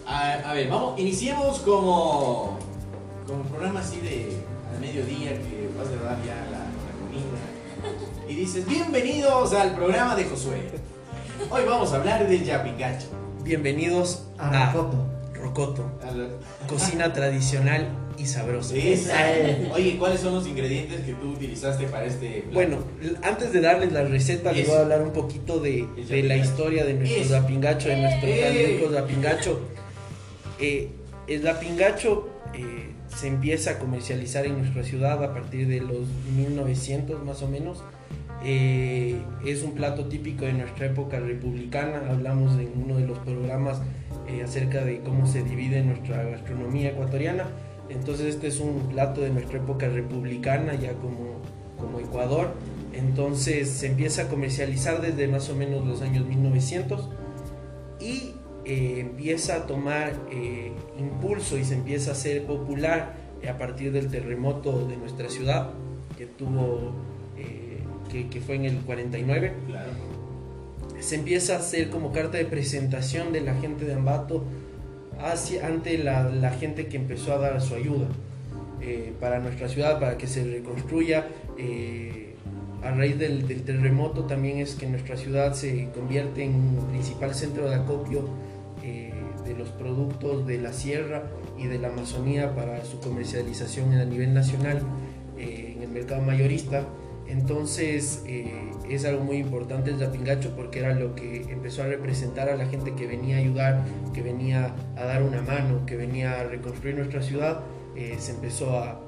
a, 0.07 0.33
a 0.49 0.53
ver, 0.53 0.69
vamos, 0.69 0.97
iniciemos 0.97 1.59
como, 1.59 2.57
como 3.27 3.41
un 3.41 3.47
programa 3.49 3.81
así 3.81 3.97
de 3.97 4.37
al 4.73 4.79
mediodía 4.79 5.31
que 5.31 5.69
vas 5.77 5.87
a 5.87 6.01
dar 6.03 6.17
ya 6.25 6.35
la, 6.49 6.59
la 6.59 6.93
comida. 7.01 8.29
Y 8.29 8.35
dices, 8.35 8.65
bienvenidos 8.65 9.53
al 9.53 9.75
programa 9.75 10.15
de 10.15 10.23
Josué. 10.23 10.61
Hoy 11.51 11.63
vamos 11.67 11.91
a 11.91 11.97
hablar 11.97 12.25
del 12.27 12.43
yapingacho. 12.45 13.07
Bienvenidos 13.45 14.23
A 14.39 14.49
a 14.69 14.73
Rocoto. 14.73 15.05
Rocoto, 15.35 15.91
A 16.01 16.11
la- 16.11 16.29
cocina 16.67 17.13
tradicional 17.13 17.87
y 18.17 18.25
sabrosa. 18.25 18.73
Oye, 19.71 19.97
¿cuáles 19.99 20.21
son 20.21 20.33
los 20.33 20.47
ingredientes 20.47 21.01
que 21.01 21.13
tú 21.13 21.33
utilizaste 21.33 21.85
para 21.85 22.05
este 22.05 22.41
plato? 22.41 22.53
Bueno, 22.53 22.77
antes 23.21 23.53
de 23.53 23.61
darles 23.61 23.91
la 23.91 24.03
receta, 24.03 24.51
les 24.51 24.67
voy 24.67 24.77
a 24.77 24.79
hablar 24.81 25.03
un 25.03 25.11
poquito 25.13 25.59
de, 25.59 25.87
la 26.23 26.35
historia 26.37 26.85
de 26.85 26.95
nuestro 26.95 27.21
Eso. 27.21 27.29
zapingacho, 27.35 27.87
de 27.89 27.97
nuestro 27.97 28.21
tan 28.27 28.31
¡Eh! 28.31 28.77
rico 28.79 28.91
zapingacho. 28.91 29.59
Eh, 30.59 30.89
el 31.27 31.43
zapingacho 31.43 32.27
eh, 32.55 32.93
se 33.15 33.27
empieza 33.27 33.71
a 33.71 33.77
comercializar 33.77 34.47
en 34.47 34.57
nuestra 34.57 34.83
ciudad 34.83 35.23
a 35.23 35.33
partir 35.35 35.67
de 35.67 35.81
los 35.81 36.07
1900 36.35 37.23
más 37.23 37.43
o 37.43 37.47
menos. 37.47 37.83
Eh, 38.45 39.19
es 39.43 39.63
un 39.63 39.73
plato 39.73 40.05
típico 40.05 40.45
de 40.45 40.53
nuestra 40.53 40.85
época 40.85 41.19
republicana. 41.19 42.03
Hablamos 42.09 42.59
en 42.59 42.71
uno 42.83 42.97
de 42.97 43.07
los 43.07 43.17
programas 43.19 43.81
eh, 44.27 44.43
acerca 44.43 44.85
de 44.85 44.99
cómo 44.99 45.25
se 45.25 45.43
divide 45.43 45.83
nuestra 45.83 46.23
gastronomía 46.23 46.89
ecuatoriana. 46.89 47.47
Entonces 47.89 48.35
este 48.35 48.47
es 48.47 48.59
un 48.59 48.89
plato 48.89 49.21
de 49.21 49.31
nuestra 49.31 49.57
época 49.57 49.87
republicana, 49.87 50.75
ya 50.75 50.93
como, 50.93 51.41
como 51.79 51.99
Ecuador. 51.99 52.53
Entonces 52.93 53.69
se 53.69 53.87
empieza 53.87 54.23
a 54.23 54.27
comercializar 54.27 55.01
desde 55.01 55.27
más 55.27 55.49
o 55.49 55.55
menos 55.55 55.85
los 55.85 56.01
años 56.01 56.25
1900 56.25 57.09
y 57.99 58.35
eh, 58.65 58.99
empieza 58.99 59.57
a 59.57 59.67
tomar 59.67 60.13
eh, 60.31 60.71
impulso 60.97 61.57
y 61.57 61.63
se 61.63 61.75
empieza 61.75 62.11
a 62.11 62.13
hacer 62.13 62.45
popular 62.45 63.13
a 63.47 63.57
partir 63.59 63.91
del 63.91 64.09
terremoto 64.09 64.87
de 64.87 64.97
nuestra 64.97 65.29
ciudad 65.29 65.69
que 66.17 66.25
tuvo, 66.25 66.93
eh, 67.37 67.74
que, 68.11 68.27
que 68.29 68.41
fue 68.41 68.55
en 68.55 68.65
el 68.65 68.77
49 68.79 69.53
Claro. 69.67 69.91
se 70.99 71.15
empieza 71.15 71.55
a 71.55 71.59
hacer 71.59 71.89
como 71.89 72.11
carta 72.11 72.37
de 72.37 72.45
presentación 72.45 73.31
de 73.33 73.41
la 73.41 73.53
gente 73.55 73.85
de 73.85 73.93
Ambato 73.93 74.43
hacia, 75.19 75.65
ante 75.67 75.97
la, 75.97 76.23
la 76.29 76.51
gente 76.51 76.87
que 76.87 76.97
empezó 76.97 77.33
a 77.33 77.39
dar 77.39 77.61
su 77.61 77.75
ayuda 77.75 78.07
eh, 78.81 79.13
para 79.19 79.39
nuestra 79.39 79.67
ciudad, 79.69 79.99
para 79.99 80.17
que 80.17 80.27
se 80.27 80.43
reconstruya. 80.43 81.27
eh, 81.57 82.21
a 82.83 82.91
raíz 82.91 83.17
del, 83.17 83.47
del 83.47 83.63
terremoto 83.63 84.25
también 84.25 84.59
es 84.59 84.75
que 84.75 84.85
nuestra 84.85 85.17
ciudad 85.17 85.53
se 85.55 85.89
convierte 85.95 86.43
en 86.43 86.53
un 86.53 86.85
principal 86.91 87.33
centro 87.33 87.67
de 87.67 87.73
acopio 87.77 88.29
eh, 88.83 89.11
de 89.43 89.55
los 89.55 89.69
productos 89.69 90.45
de 90.45 90.59
la 90.59 90.71
sierra 90.71 91.23
y 91.57 91.65
de 91.65 91.79
la 91.79 91.87
Amazonía 91.87 92.53
para 92.53 92.85
su 92.85 92.99
comercialización 92.99 93.91
a 93.93 94.05
nivel 94.05 94.35
nacional 94.35 94.83
eh, 95.35 95.73
en 95.75 95.81
el 95.81 95.89
mercado 95.89 96.21
mayorista. 96.21 96.83
Entonces 97.27 98.23
eh, 98.27 98.71
es 98.89 99.03
algo 99.05 99.23
muy 99.23 99.37
importante 99.37 99.89
el 99.89 99.97
Zapingacho 99.97 100.55
porque 100.55 100.79
era 100.79 100.93
lo 100.93 101.15
que 101.15 101.41
empezó 101.49 101.81
a 101.83 101.87
representar 101.87 102.49
a 102.49 102.55
la 102.55 102.67
gente 102.67 102.93
que 102.93 103.07
venía 103.07 103.37
a 103.37 103.39
ayudar, 103.39 103.83
que 104.13 104.21
venía 104.21 104.75
a 104.95 105.03
dar 105.05 105.23
una 105.23 105.41
mano, 105.41 105.85
que 105.85 105.95
venía 105.95 106.39
a 106.39 106.43
reconstruir 106.43 106.95
nuestra 106.95 107.21
ciudad. 107.21 107.61
Eh, 107.95 108.17
se 108.19 108.31
empezó 108.31 108.77
a, 108.77 108.99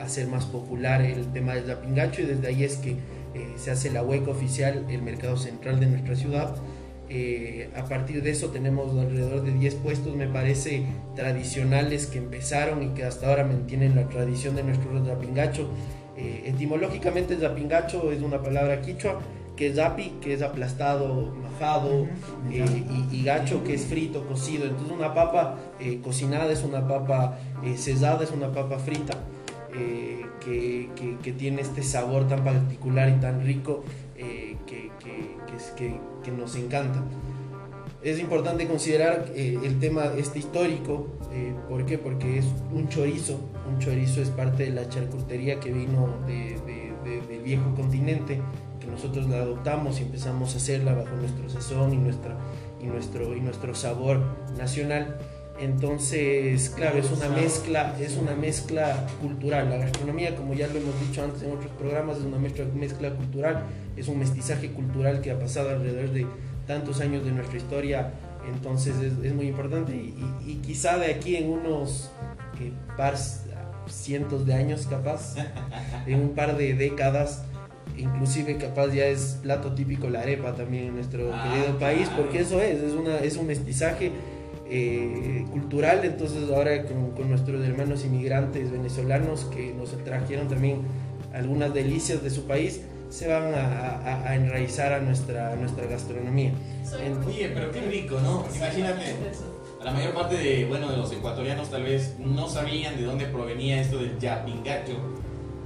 hacer 0.00 0.28
más 0.28 0.46
popular 0.46 1.02
el 1.02 1.26
tema 1.32 1.54
del 1.54 1.64
Zapingacho 1.64 2.22
y 2.22 2.26
desde 2.26 2.46
ahí 2.46 2.64
es 2.64 2.76
que 2.76 2.92
eh, 2.92 2.96
se 3.56 3.70
hace 3.70 3.90
la 3.90 4.02
hueca 4.02 4.30
oficial, 4.30 4.86
el 4.88 5.02
mercado 5.02 5.36
central 5.36 5.80
de 5.80 5.86
nuestra 5.86 6.16
ciudad. 6.16 6.56
A 7.74 7.84
partir 7.84 8.22
de 8.22 8.30
eso 8.30 8.50
tenemos 8.50 8.96
alrededor 8.96 9.42
de 9.42 9.52
10 9.52 9.76
puestos, 9.76 10.14
me 10.14 10.28
parece, 10.28 10.84
tradicionales 11.16 12.06
que 12.06 12.18
empezaron 12.18 12.82
y 12.82 12.88
que 12.88 13.04
hasta 13.04 13.28
ahora 13.28 13.44
mantienen 13.44 13.96
la 13.96 14.08
tradición 14.08 14.54
de 14.56 14.62
nuestro 14.62 15.04
zapingacho. 15.04 15.70
Eh, 16.18 16.42
etimológicamente 16.46 17.36
zapingacho 17.38 18.10
es 18.10 18.20
una 18.22 18.42
palabra 18.42 18.80
quichua, 18.82 19.20
que 19.56 19.68
es 19.68 19.76
zapi, 19.76 20.14
que 20.20 20.34
es 20.34 20.42
aplastado, 20.42 21.32
majado, 21.42 22.06
eh, 22.50 22.64
y, 23.10 23.16
y 23.16 23.22
gacho, 23.24 23.62
que 23.64 23.74
es 23.74 23.86
frito, 23.86 24.26
cocido. 24.26 24.64
Entonces 24.66 24.92
una 24.96 25.14
papa 25.14 25.56
eh, 25.80 26.00
cocinada 26.02 26.50
es 26.52 26.62
una 26.64 26.86
papa 26.86 27.38
eh, 27.64 27.76
cesada, 27.76 28.24
es 28.24 28.30
una 28.32 28.52
papa 28.52 28.78
frita. 28.78 29.14
que, 30.44 30.88
que- 30.96 31.16
que 31.22 31.32
tiene 31.32 31.60
este 31.60 31.82
sabor 31.82 32.26
tan 32.26 32.42
particular 32.42 33.08
y 33.10 33.20
tan 33.20 33.44
rico 33.44 33.84
que 36.24 36.30
nos 36.32 36.56
encanta. 36.56 37.02
Es 38.02 38.20
importante 38.20 38.66
considerar 38.68 39.26
eh, 39.34 39.58
el 39.64 39.80
tema 39.80 40.12
este 40.16 40.38
histórico, 40.38 41.08
eh, 41.32 41.52
¿por 41.68 41.84
qué? 41.84 41.98
Porque 41.98 42.38
es 42.38 42.44
un 42.72 42.88
chorizo, 42.88 43.40
un 43.68 43.78
chorizo 43.80 44.22
es 44.22 44.28
parte 44.30 44.64
de 44.64 44.70
la 44.70 44.88
charcutería 44.88 45.58
que 45.58 45.72
vino 45.72 46.08
de- 46.26 46.56
de- 46.64 46.92
de- 47.10 47.26
del 47.26 47.42
viejo 47.42 47.74
continente, 47.74 48.40
que 48.78 48.86
nosotros 48.86 49.28
la 49.28 49.38
adoptamos 49.38 49.98
y 49.98 50.04
empezamos 50.04 50.54
a 50.54 50.58
hacerla 50.58 50.94
bajo 50.94 51.16
nuestro 51.16 51.48
sazón 51.48 51.92
y, 51.92 51.96
nuestra, 51.96 52.36
y, 52.80 52.86
nuestro, 52.86 53.34
y 53.36 53.40
nuestro 53.40 53.74
sabor 53.74 54.20
nacional. 54.56 55.18
Entonces, 55.60 56.70
claro, 56.70 56.98
es 56.98 57.10
una 57.10 57.28
mezcla, 57.30 57.96
es 57.98 58.16
una 58.16 58.36
mezcla 58.36 59.08
cultural. 59.20 59.68
La 59.70 59.78
gastronomía, 59.78 60.36
como 60.36 60.54
ya 60.54 60.68
lo 60.68 60.78
hemos 60.78 61.00
dicho 61.00 61.24
antes 61.24 61.42
en 61.42 61.50
otros 61.50 61.72
programas, 61.72 62.18
es 62.18 62.22
una 62.24 62.38
mezcla, 62.38 62.64
mezcla 62.72 63.10
cultural, 63.10 63.64
es 63.96 64.06
un 64.06 64.20
mestizaje 64.20 64.70
cultural 64.70 65.20
que 65.20 65.32
ha 65.32 65.38
pasado 65.40 65.70
alrededor 65.70 66.10
de 66.12 66.26
tantos 66.68 67.00
años 67.00 67.24
de 67.24 67.32
nuestra 67.32 67.56
historia. 67.56 68.12
Entonces 68.54 68.94
es, 68.98 69.12
es 69.24 69.34
muy 69.34 69.48
importante 69.48 69.92
y, 69.96 70.14
y- 70.46 70.52
y 70.52 70.54
quizá 70.56 70.96
de 70.98 71.06
aquí 71.12 71.34
en 71.36 71.50
unos 71.50 72.10
eh, 72.60 72.72
par, 72.96 73.16
cientos 73.88 74.46
de 74.46 74.54
años 74.54 74.86
capaz, 74.86 75.34
en 76.06 76.20
un 76.20 76.28
par 76.30 76.56
de 76.56 76.74
décadas, 76.74 77.42
inclusive 77.96 78.56
capaz 78.58 78.88
ya 78.92 79.06
es 79.06 79.38
plato 79.42 79.72
típico 79.74 80.08
la 80.08 80.20
arepa 80.20 80.54
también 80.54 80.84
en 80.88 80.94
nuestro 80.94 81.30
Ah, 81.34 81.42
querido 81.50 81.78
país, 81.78 82.06
claro. 82.08 82.22
porque 82.22 82.40
eso 82.40 82.60
es, 82.62 82.80
es, 82.80 82.92
una, 82.94 83.18
es 83.18 83.36
un 83.36 83.46
mestizaje 83.48 84.12
eh, 84.70 85.44
cultural, 85.50 86.04
entonces 86.04 86.50
ahora 86.50 86.84
con, 86.84 87.10
con 87.12 87.28
nuestros 87.30 87.64
hermanos 87.66 88.04
inmigrantes 88.04 88.70
venezolanos 88.70 89.46
que 89.46 89.72
nos 89.74 89.96
trajeron 90.04 90.48
también 90.48 90.82
algunas 91.34 91.72
delicias 91.74 92.22
de 92.22 92.30
su 92.30 92.46
país, 92.46 92.82
se 93.10 93.28
van 93.28 93.54
a, 93.54 93.96
a- 93.98 94.28
a 94.30 94.34
enraizar 94.36 94.92
a 94.92 95.00
nuestra, 95.00 95.52
a 95.52 95.56
nuestra 95.56 95.86
gastronomía. 95.86 96.52
En- 97.00 97.18
Oye, 97.24 97.50
pero 97.54 97.70
qué 97.70 97.80
rico, 97.82 98.18
¿no? 98.22 98.44
Imagínate. 98.54 99.14
La 99.84 99.92
mayor 99.92 100.12
parte 100.14 100.36
de, 100.36 100.64
bueno, 100.66 100.90
de 100.90 100.96
los 100.96 101.12
ecuatorianos 101.12 101.70
tal 101.70 101.84
vez 101.84 102.16
no 102.18 102.48
sabían 102.48 102.96
de 102.96 103.04
dónde 103.04 103.26
provenía 103.26 103.80
esto 103.80 103.98
del 103.98 104.18
yapingacho. 104.18 104.94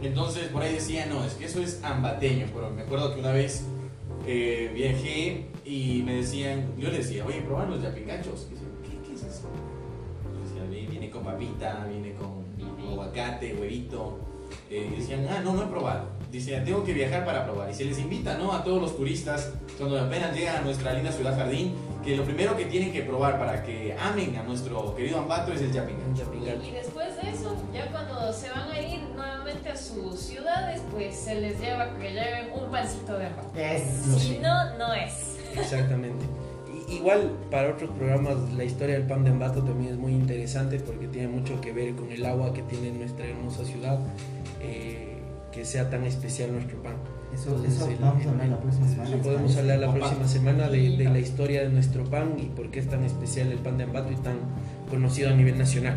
Entonces 0.03 0.49
por 0.49 0.63
ahí 0.63 0.75
decían, 0.75 1.09
no, 1.09 1.25
es 1.25 1.35
que 1.35 1.47
eso 1.47 1.61
es 1.63 1.81
ambateño. 1.83 2.47
Pero 2.53 2.71
me 2.71 2.83
acuerdo 2.83 3.15
que 3.15 3.21
una 3.21 3.33
vez 3.33 3.65
eh, 4.27 4.71
viajé 4.75 5.47
y 5.65 6.03
me 6.05 6.15
decían, 6.17 6.73
yo 6.79 6.89
les 6.91 7.07
decía, 7.09 7.25
oye, 7.25 7.41
probar 7.43 7.69
los 7.69 7.83
yapingachos. 7.83 8.49
Y 8.51 8.55
decían, 8.55 8.71
¿qué, 8.83 9.09
qué 9.09 9.15
es 9.15 9.23
eso? 9.23 9.49
Yo 10.35 10.41
decía, 10.43 10.63
"Ve, 10.71 10.87
viene 10.91 11.09
con 11.11 11.23
papita, 11.25 11.87
viene 11.91 12.13
con 12.15 12.43
aguacate, 12.91 13.55
huevito. 13.55 14.19
Eh, 14.71 14.91
y 14.93 15.01
decían, 15.01 15.27
ah, 15.31 15.41
no, 15.43 15.55
no 15.55 15.63
he 15.63 15.67
probado. 15.67 16.07
Decían, 16.33 16.65
tengo 16.65 16.83
que 16.83 16.95
viajar 16.95 17.27
para 17.27 17.45
probar. 17.45 17.71
Y 17.71 17.75
se 17.75 17.85
les 17.85 17.99
invita, 17.99 18.39
¿no? 18.39 18.53
A 18.53 18.65
todos 18.65 18.81
los 18.81 18.97
turistas, 18.97 19.53
cuando 19.77 20.01
apenas 20.01 20.35
llegan 20.35 20.57
a 20.57 20.61
nuestra 20.63 20.95
linda 20.95 21.13
ciudad 21.13 21.37
jardín, 21.37 21.75
que 22.03 22.17
lo 22.17 22.25
primero 22.25 22.57
que 22.57 22.65
tienen 22.65 22.91
que 22.91 23.03
probar 23.03 23.39
para 23.39 23.63
que 23.63 23.95
amen 24.01 24.35
a 24.37 24.43
nuestro 24.43 24.97
querido 24.97 25.19
Ambato 25.19 25.53
es 25.53 25.61
el 25.61 25.73
yapingacho. 25.73 26.33
Y 26.67 26.71
después 26.71 27.23
de 27.23 27.31
eso, 27.31 27.55
ya 27.75 27.87
cuando 27.91 28.33
se 28.33 28.49
van 28.49 28.71
a 28.71 28.81
ir 28.81 29.01
nuevamente 29.15 29.69
a 29.69 29.77
sus 29.77 30.19
ciudades, 30.19 30.81
pues 30.91 31.15
se 31.15 31.35
les 31.35 31.61
lleva 31.61 31.95
que 31.99 32.11
lleven 32.11 32.51
un 32.55 32.71
pancito 32.71 33.19
de 33.19 33.27
arroz. 33.27 33.47
Eso. 33.55 34.19
Si 34.19 34.39
no, 34.39 34.79
no 34.79 34.95
es. 34.95 35.37
Exactamente. 35.55 36.25
Igual 36.89 37.31
para 37.51 37.71
otros 37.73 37.91
programas 37.91 38.37
la 38.55 38.65
historia 38.65 38.95
del 38.95 39.07
pan 39.07 39.23
de 39.25 39.31
Ambato 39.31 39.63
también 39.63 39.93
es 39.93 39.99
muy 39.99 40.13
interesante 40.13 40.79
porque 40.81 41.09
tiene 41.09 41.29
mucho 41.29 41.61
que 41.61 41.73
ver 41.73 41.95
con 41.95 42.11
el 42.11 42.25
agua 42.25 42.53
que 42.53 42.63
tiene 42.63 42.91
nuestra 42.91 43.27
hermosa 43.27 43.65
ciudad, 43.65 43.99
eh, 44.61 45.12
que 45.53 45.65
sea 45.65 45.91
tan 45.91 46.05
especial 46.05 46.53
nuestro 46.53 46.83
pan. 46.83 46.95
Eso, 47.35 47.51
Entonces, 47.51 47.75
eso 47.77 47.89
el- 47.91 47.97
vamos 47.97 48.27
a 48.27 48.31
hablar 48.31 48.49
la 48.49 48.61
próxima 48.61 48.89
semana. 48.89 49.09
¿les 49.11 49.19
podemos 49.27 49.57
hablar 49.57 49.79
la 49.79 49.93
próxima 49.95 50.29
semana 50.29 50.69
de, 50.69 50.97
de 50.97 51.05
la 51.05 51.19
historia 51.19 51.63
de 51.63 51.69
nuestro 51.71 52.05
pan 52.05 52.35
y 52.39 52.47
por 52.47 52.71
qué 52.71 52.81
es 52.81 52.89
tan 52.89 53.05
especial 53.05 53.53
el 53.53 53.59
pan 53.59 53.79
de 53.79 53.85
Ambato 53.85 54.11
y 54.13 54.17
tan 54.17 54.37
conocido 54.91 55.31
a 55.31 55.33
nivel 55.35 55.57
nacional. 55.59 55.97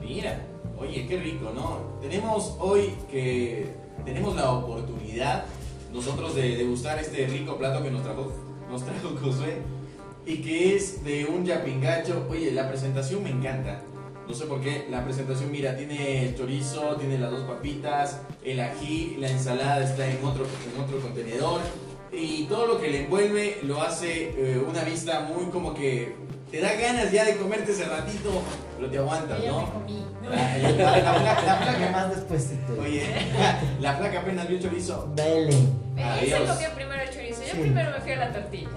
Mira, 0.00 0.40
oye, 0.78 1.06
qué 1.06 1.18
rico, 1.20 1.52
¿no? 1.54 2.00
Tenemos 2.00 2.56
hoy 2.58 2.94
que 3.10 3.68
tenemos 4.04 4.34
la 4.34 4.50
oportunidad 4.52 5.44
nosotros 5.92 6.34
de 6.34 6.56
degustar 6.56 6.98
este 6.98 7.26
rico 7.28 7.56
plato 7.56 7.82
que 7.82 7.90
nos 7.92 8.02
trajo, 8.02 8.32
nos 8.68 8.84
trajo 8.84 9.14
Josué 9.22 9.58
y 10.26 10.38
que 10.38 10.74
es 10.74 11.04
de 11.04 11.24
un 11.26 11.44
yapingacho. 11.44 12.26
Oye, 12.28 12.50
la 12.50 12.68
presentación 12.68 13.22
me 13.22 13.30
encanta. 13.30 13.80
No 14.28 14.34
sé 14.34 14.46
por 14.46 14.60
qué, 14.60 14.86
la 14.90 15.04
presentación, 15.04 15.52
mira, 15.52 15.76
tiene 15.76 16.24
el 16.26 16.36
chorizo, 16.36 16.96
tiene 16.96 17.18
las 17.18 17.30
dos 17.30 17.42
papitas, 17.42 18.20
el 18.44 18.58
ají, 18.60 19.16
la 19.18 19.28
ensalada 19.28 19.84
está 19.84 20.06
en 20.08 20.24
otro, 20.24 20.46
en 20.74 20.82
otro 20.82 20.98
contenedor 21.00 21.60
y 22.10 22.44
todo 22.44 22.66
lo 22.66 22.80
que 22.80 22.88
le 22.90 23.04
envuelve 23.04 23.58
lo 23.64 23.82
hace 23.82 24.30
eh, 24.36 24.58
una 24.66 24.82
vista 24.82 25.20
muy 25.20 25.46
como 25.46 25.74
que 25.74 26.14
te 26.50 26.60
da 26.60 26.72
ganas 26.74 27.10
ya 27.12 27.24
de 27.24 27.36
comerte 27.36 27.72
ese 27.72 27.84
ratito, 27.84 28.30
pero 28.78 28.90
te 28.90 28.98
aguantas, 28.98 29.38
Yo 29.40 29.44
ya 29.44 29.50
¿no? 29.52 29.60
me 29.62 29.72
comí. 29.72 30.04
La, 30.24 30.56
la- 30.56 30.70
la- 30.98 31.22
la 31.22 31.36
flaca, 31.36 31.90
más 31.92 32.10
despuésito. 32.16 32.80
oye, 32.80 33.04
la 33.80 33.92
flaca 33.94 34.20
apenas 34.20 34.48
vio 34.48 34.58
chorizo. 34.58 35.12
Dale. 35.14 35.50
Adiós. 36.02 36.40
Yo 37.54 37.62
primero 37.62 37.90
me 37.92 38.00
fui 38.00 38.12
a 38.12 38.16
la 38.16 38.32
tortilla. 38.32 38.68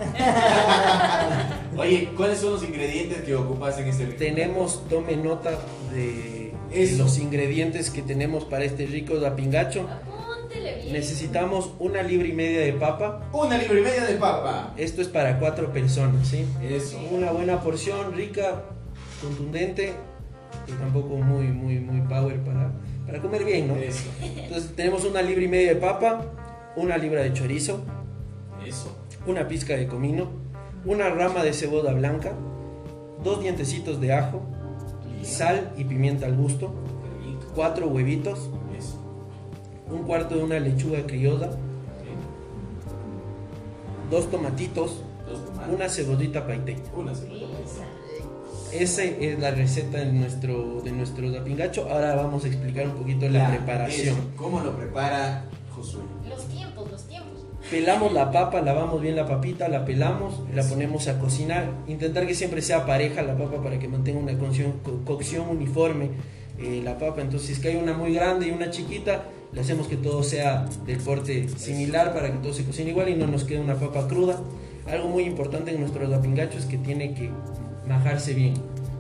Oye, 1.78 2.10
¿cuáles 2.16 2.40
son 2.40 2.54
los 2.54 2.64
ingredientes 2.64 3.22
que 3.22 3.36
ocupas 3.36 3.78
en 3.80 3.88
este 3.88 4.06
rico? 4.06 4.18
Tenemos, 4.18 4.88
tome 4.90 5.16
nota 5.16 5.52
de, 5.94 6.54
de 6.72 6.98
los 6.98 7.18
ingredientes 7.20 7.90
que 7.90 8.02
tenemos 8.02 8.46
para 8.46 8.66
este 8.66 8.86
rico 8.86 9.20
zapingacho. 9.20 9.88
Apúntele 9.90 10.76
bien. 10.76 10.94
Necesitamos 10.94 11.72
una 11.80 12.04
libra 12.04 12.28
y 12.28 12.34
media 12.34 12.60
de 12.62 12.74
papa. 12.74 13.30
Una 13.34 13.58
libra 13.58 13.80
y 13.80 13.84
media 13.84 14.06
de 14.06 14.16
papa. 14.16 14.74
Esto 14.78 15.02
es 15.02 15.08
para 15.08 15.40
cuatro 15.40 15.72
personas, 15.72 16.28
¿sí? 16.28 16.46
Eso. 16.62 17.00
Una 17.12 17.32
buena 17.32 17.62
porción, 17.62 18.14
rica, 18.14 18.64
contundente 19.22 19.94
y 20.68 20.72
tampoco 20.74 21.16
muy, 21.16 21.48
muy, 21.48 21.80
muy 21.80 22.02
power 22.08 22.40
para, 22.42 22.72
para 23.06 23.20
comer 23.22 23.44
bien, 23.44 23.68
¿no? 23.68 23.76
Eso. 23.76 24.10
Entonces 24.22 24.76
tenemos 24.76 25.06
una 25.06 25.22
libra 25.22 25.44
y 25.44 25.48
media 25.48 25.70
de 25.70 25.76
papa, 25.76 26.26
una 26.76 26.98
libra 26.98 27.22
de 27.24 27.34
chorizo, 27.34 27.84
Eso. 28.68 28.96
una 29.26 29.48
pizca 29.48 29.76
de 29.76 29.88
comino, 29.88 30.28
una 30.86 31.10
rama 31.10 31.44
de 31.44 31.54
cebolla 31.54 31.94
blanca, 31.94 32.34
dos 33.24 33.42
dientecitos 33.42 34.00
de 34.00 34.14
ajo, 34.14 34.42
sal 35.24 35.74
y 35.78 35.84
pimienta 35.84 36.26
al 36.26 36.36
gusto, 36.36 36.74
cuatro 37.56 37.88
huevitos, 37.88 38.50
Eso. 38.78 39.00
un 39.90 40.04
cuarto 40.04 40.36
de 40.36 40.44
una 40.44 40.60
lechuga 40.60 41.06
criolla, 41.06 41.50
dos 44.10 44.30
tomatitos, 44.30 45.04
Dos 45.28 45.42
una 45.74 45.90
cebollita 45.90 46.48
paiteña. 46.48 46.84
Una. 46.96 47.12
Esa 48.72 49.04
es 49.04 49.40
la 49.40 49.52
receta 49.52 49.98
de 49.98 50.12
nuestro, 50.12 50.82
de 50.82 50.92
nuestro 50.92 51.32
zapingacho. 51.34 51.90
Ahora 51.90 52.16
vamos 52.16 52.46
a 52.46 52.48
explicar 52.48 52.88
un 52.88 52.96
poquito 52.96 53.28
la 53.30 53.50
preparación. 53.50 54.16
eso. 54.16 54.30
¿Cómo 54.38 54.62
lo 54.62 54.76
prepara 54.78 55.46
Josué? 55.76 56.02
Los 56.28 56.46
tiempos, 56.48 56.90
los 56.92 57.04
tiempos. 57.04 57.17
Pelamos 57.72 58.14
la 58.14 58.32
papa, 58.32 58.62
lavamos 58.62 59.02
bien 59.02 59.18
la 59.18 59.26
papita, 59.28 59.68
la 59.68 59.84
pelamos, 59.84 60.42
la 60.56 60.64
ponemos 60.64 61.08
a 61.10 61.20
cocinar. 61.20 61.70
Intentar 61.88 62.26
que 62.26 62.34
siempre 62.34 62.62
sea 62.62 62.86
pareja 62.86 63.22
la 63.24 63.38
papa 63.38 63.62
para 63.62 63.78
que 63.78 63.90
mantenga 63.90 64.20
una 64.20 64.38
cocción, 64.38 64.76
co- 64.84 65.00
cocción 65.04 65.50
uniforme 65.50 66.12
eh, 66.60 66.82
la 66.84 66.98
papa. 66.98 67.22
Entonces, 67.22 67.48
si 67.48 67.54
es 67.54 67.60
que 67.60 67.68
hay 67.70 67.76
una 67.76 67.92
muy 67.94 68.14
grande 68.14 68.48
y 68.48 68.52
una 68.52 68.70
chiquita, 68.70 69.24
le 69.52 69.60
hacemos 69.60 69.88
que 69.90 69.98
todo 69.98 70.24
sea 70.24 70.66
del 70.86 71.00
corte 71.00 71.50
similar 71.50 72.14
para 72.14 72.32
que 72.32 72.38
todo 72.38 72.54
se 72.54 72.64
cocine 72.64 72.92
igual 72.92 73.10
y 73.10 73.16
no 73.16 73.28
nos 73.28 73.44
quede 73.44 73.60
una 73.60 73.76
papa 73.76 74.08
cruda. 74.08 74.40
Algo 74.90 75.10
muy 75.10 75.24
importante 75.24 75.72
en 75.72 75.82
nuestro 75.82 76.10
zapingacho 76.10 76.58
es 76.58 76.66
que 76.66 76.78
tiene 76.78 77.14
que 77.14 77.30
majarse 77.86 78.34
bien. 78.34 78.54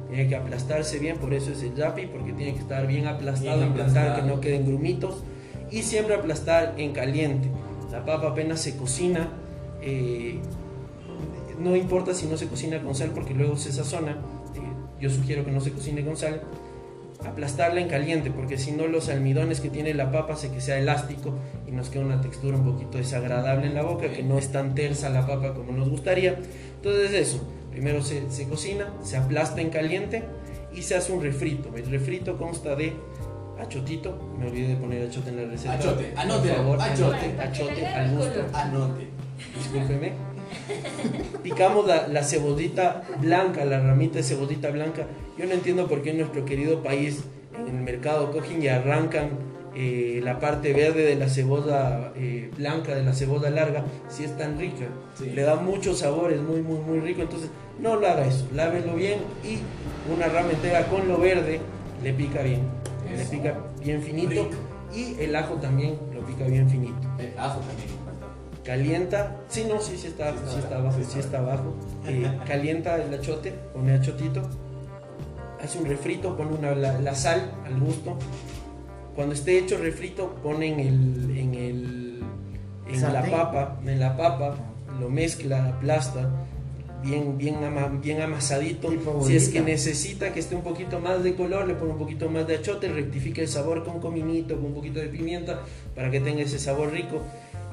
Tiene 0.10 0.28
que 0.28 0.36
aplastarse 0.36 1.00
bien, 1.00 1.18
por 1.18 1.34
eso 1.34 1.52
es 1.54 1.64
el 1.64 1.72
zapi, 1.78 2.08
porque 2.08 2.34
tiene 2.34 2.54
que 2.54 2.60
estar 2.60 2.86
bien 2.86 3.08
aplastado, 3.08 3.60
Bien 3.60 3.70
intentar 3.72 4.16
que 4.18 4.22
no 4.28 4.42
queden 4.42 4.66
grumitos 4.66 5.24
y 5.72 5.84
siempre 5.84 6.16
aplastar 6.16 6.74
en 6.78 6.92
caliente. 6.92 7.50
La 7.92 8.04
papa 8.06 8.30
apenas 8.30 8.62
se 8.62 8.76
cocina, 8.76 9.30
eh, 9.82 10.40
no 11.60 11.76
importa 11.76 12.14
si 12.14 12.28
no 12.28 12.38
se 12.38 12.48
cocina 12.48 12.82
con 12.82 12.96
sal 12.96 13.12
porque 13.14 13.34
luego 13.34 13.58
se 13.58 13.72
sazona, 13.72 14.12
eh, 14.12 15.02
yo 15.02 15.10
sugiero 15.10 15.46
que 15.46 15.52
no 15.52 15.62
se 15.62 15.72
cocine 15.72 16.04
con 16.04 16.18
sal, 16.18 16.42
aplastarla 17.26 17.82
en 17.82 17.88
caliente 17.88 18.30
porque 18.30 18.58
si 18.58 18.72
no 18.72 18.88
los 18.88 19.10
almidones 19.10 19.60
que 19.60 19.70
tiene 19.70 19.94
la 19.94 20.12
papa 20.12 20.34
hace 20.34 20.52
que 20.52 20.62
sea 20.62 20.78
elástico 20.78 21.34
y 21.68 21.72
nos 21.72 21.90
queda 21.90 22.06
una 22.06 22.22
textura 22.22 22.58
un 22.58 22.66
poquito 22.66 22.98
desagradable 22.98 23.68
en 23.68 23.74
la 23.74 23.84
boca, 23.84 24.12
que 24.12 24.24
no 24.24 24.38
es 24.38 24.52
tan 24.52 24.76
tersa 24.76 25.10
la 25.10 25.26
papa 25.26 25.54
como 25.54 25.72
nos 25.72 25.90
gustaría. 25.90 26.38
Entonces 26.76 27.14
eso, 27.14 27.42
primero 27.72 28.04
se, 28.04 28.30
se 28.30 28.48
cocina, 28.48 28.94
se 29.02 29.18
aplasta 29.18 29.62
en 29.62 29.70
caliente 29.70 30.24
y 30.76 30.84
se 30.84 30.96
hace 30.96 31.12
un 31.12 31.24
refrito. 31.24 31.76
El 31.76 31.90
refrito 31.90 32.38
consta 32.38 32.76
de 32.76 32.94
achotito, 33.60 34.36
me 34.40 34.48
olvidé 34.48 34.70
de 34.70 34.76
poner 34.76 35.08
achote 35.08 35.30
en 35.30 35.38
la 35.38 35.46
receta. 35.46 35.74
Achote, 35.74 36.14
anote, 36.16 36.50
por 36.50 36.58
favor, 36.58 36.82
achote. 36.82 37.26
anote, 37.26 37.42
achote 37.42 37.88
al 37.88 38.16
gusto. 38.16 38.46
Anote. 38.54 39.08
Discúlpeme. 39.56 40.14
Picamos 41.44 41.88
la, 41.88 42.08
la 42.08 42.24
cebollita 42.24 43.04
blanca, 43.20 43.66
la 43.66 43.80
ramita 43.80 44.18
de 44.18 44.24
cebollita 44.24 44.70
blanca. 44.70 45.06
Yo 45.38 45.46
no 45.46 45.54
entiendo 45.54 45.88
por 45.88 46.02
qué 46.02 46.12
en 46.12 46.20
nuestro 46.20 46.46
querido 46.46 46.82
país, 46.82 47.24
en 47.58 47.78
el 47.78 47.84
mercado, 47.84 48.32
cogen 48.32 48.62
y 48.64 48.68
arrancan 48.68 49.30
eh, 49.76 50.22
la 50.24 50.40
parte 50.40 50.74
verde 50.74 51.04
de 51.04 51.16
la 51.16 51.30
cebolla 51.30 52.12
eh, 52.16 52.50
blanca, 52.58 52.96
de 52.96 53.04
la 53.04 53.14
cebolla 53.14 53.50
larga, 53.50 53.84
si 54.10 54.24
es 54.24 54.36
tan 54.38 54.58
rica. 54.58 54.86
Sí. 55.16 55.30
Le 55.30 55.44
da 55.44 55.56
mucho 55.56 55.94
sabor, 55.94 56.34
es 56.34 56.42
muy, 56.42 56.62
muy, 56.62 56.80
muy 56.80 57.00
rico. 57.00 57.22
Entonces, 57.22 57.50
no 57.80 57.96
lo 57.96 58.08
haga 58.08 58.26
eso. 58.26 58.48
Lávelo 58.56 58.96
bien 58.96 59.20
y 59.44 59.60
una 60.12 60.28
rama 60.28 60.52
entera 60.52 60.88
con 60.88 61.08
lo 61.08 61.20
verde 61.20 61.60
le 62.04 62.14
pica 62.14 62.42
bien. 62.42 62.62
Le 63.10 63.22
Eso. 63.22 63.32
pica 63.32 63.58
bien 63.82 64.02
finito. 64.02 64.50
Y 64.94 65.16
el 65.20 65.36
ajo 65.36 65.56
también 65.56 65.98
lo 66.14 66.22
pica 66.22 66.46
bien 66.46 66.70
finito 66.70 66.96
Eh, 67.20 67.34
ajo 67.38 67.60
también. 67.60 67.90
calienta, 68.64 69.38
sí, 69.50 69.66
no, 69.70 69.80
sí, 69.80 69.98
sí 69.98 70.08
está, 70.08 70.32
Sí 70.32 70.38
está 70.38 70.52
sí 70.52 70.60
está 70.60 70.76
abajo, 70.78 70.96
abajo, 70.98 71.12
sí 71.12 71.20
está 71.20 71.38
abajo, 71.40 71.74
Eh, 72.08 72.32
calienta 72.48 72.96
el 73.02 73.14
achote, 73.14 73.52
pone 73.74 73.94
achotito, 73.94 74.42
hace 75.64 75.78
un 75.80 75.86
refrito, 75.86 76.36
pone 76.38 76.52
una, 76.54 76.74
la, 76.76 77.00
la 77.00 77.16
sal 77.16 77.52
al 77.66 77.80
gusto, 77.80 78.18
cuando 79.16 79.34
esté 79.36 79.58
hecho 79.58 79.76
el 79.76 79.82
refrito, 79.84 80.36
pone 80.44 80.68
en 80.68 80.80
el, 80.80 81.38
en 81.38 81.56
el, 81.56 82.24
en 82.88 83.14
la 83.14 83.24
papa, 83.24 83.80
en 83.86 84.00
la 84.00 84.16
papa, 84.18 84.56
lo 85.00 85.10
mezcla, 85.10 85.66
aplasta, 85.70 86.30
bien, 87.04 87.38
bien, 87.38 87.64
ama- 87.64 87.88
bien 88.02 88.22
amasadito, 88.22 88.90
si 89.26 89.36
es 89.36 89.50
que 89.50 89.62
necesita 89.62 90.34
que 90.34 90.40
esté 90.40 90.56
un 90.56 90.62
poquito 90.64 91.00
más 91.00 91.24
de 91.24 91.36
color, 91.36 91.68
le 91.68 91.76
pone 91.76 91.92
un 91.94 91.98
poquito 91.98 92.30
más 92.30 92.48
de 92.48 92.56
achote, 92.58 92.88
rectifica 92.90 93.42
el 93.42 93.48
sabor 93.48 93.84
con 93.84 94.00
cominito, 94.00 94.56
con 94.56 94.66
un 94.66 94.74
poquito 94.74 95.00
de 95.00 95.08
pimienta, 95.08 95.62
para 95.96 96.10
que 96.12 96.20
tenga 96.20 96.42
ese 96.42 96.60
sabor 96.60 96.92
rico. 96.92 97.22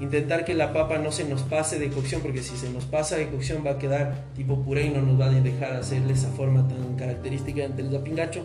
Intentar 0.01 0.45
que 0.45 0.55
la 0.55 0.73
papa 0.73 0.99
no 0.99 1.13
se 1.13 1.25
nos 1.25 1.43
pase 1.43 1.79
de 1.79 1.89
cocción, 1.89 2.21
porque 2.21 2.43
si 2.43 2.57
se 2.57 2.69
nos 2.71 2.85
pasa 2.85 3.17
de 3.17 3.29
cocción 3.29 3.63
va 3.65 3.73
a 3.73 3.79
quedar 3.79 4.25
tipo 4.37 4.61
puré 4.63 4.87
y 4.87 4.91
no 4.91 5.01
nos 5.01 5.21
va 5.21 5.27
a 5.27 5.31
dejar 5.31 5.75
hacerle 5.75 6.15
esa 6.15 6.29
forma 6.31 6.67
tan 6.67 6.97
característica 6.97 7.69
del 7.69 7.91
zapingacho. 7.93 8.45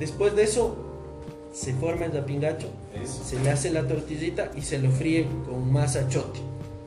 Después 0.00 0.34
de 0.34 0.42
eso, 0.42 0.76
se 1.52 1.72
forma 1.74 2.06
el 2.06 2.12
zapingacho, 2.12 2.68
se 3.04 3.38
le 3.40 3.50
hace 3.50 3.70
la 3.70 3.86
tortillita 3.86 4.50
y 4.56 4.62
se 4.62 4.78
lo 4.78 4.90
fríe 4.90 5.26
con 5.48 5.72
más 5.72 5.94
achote. 5.96 6.40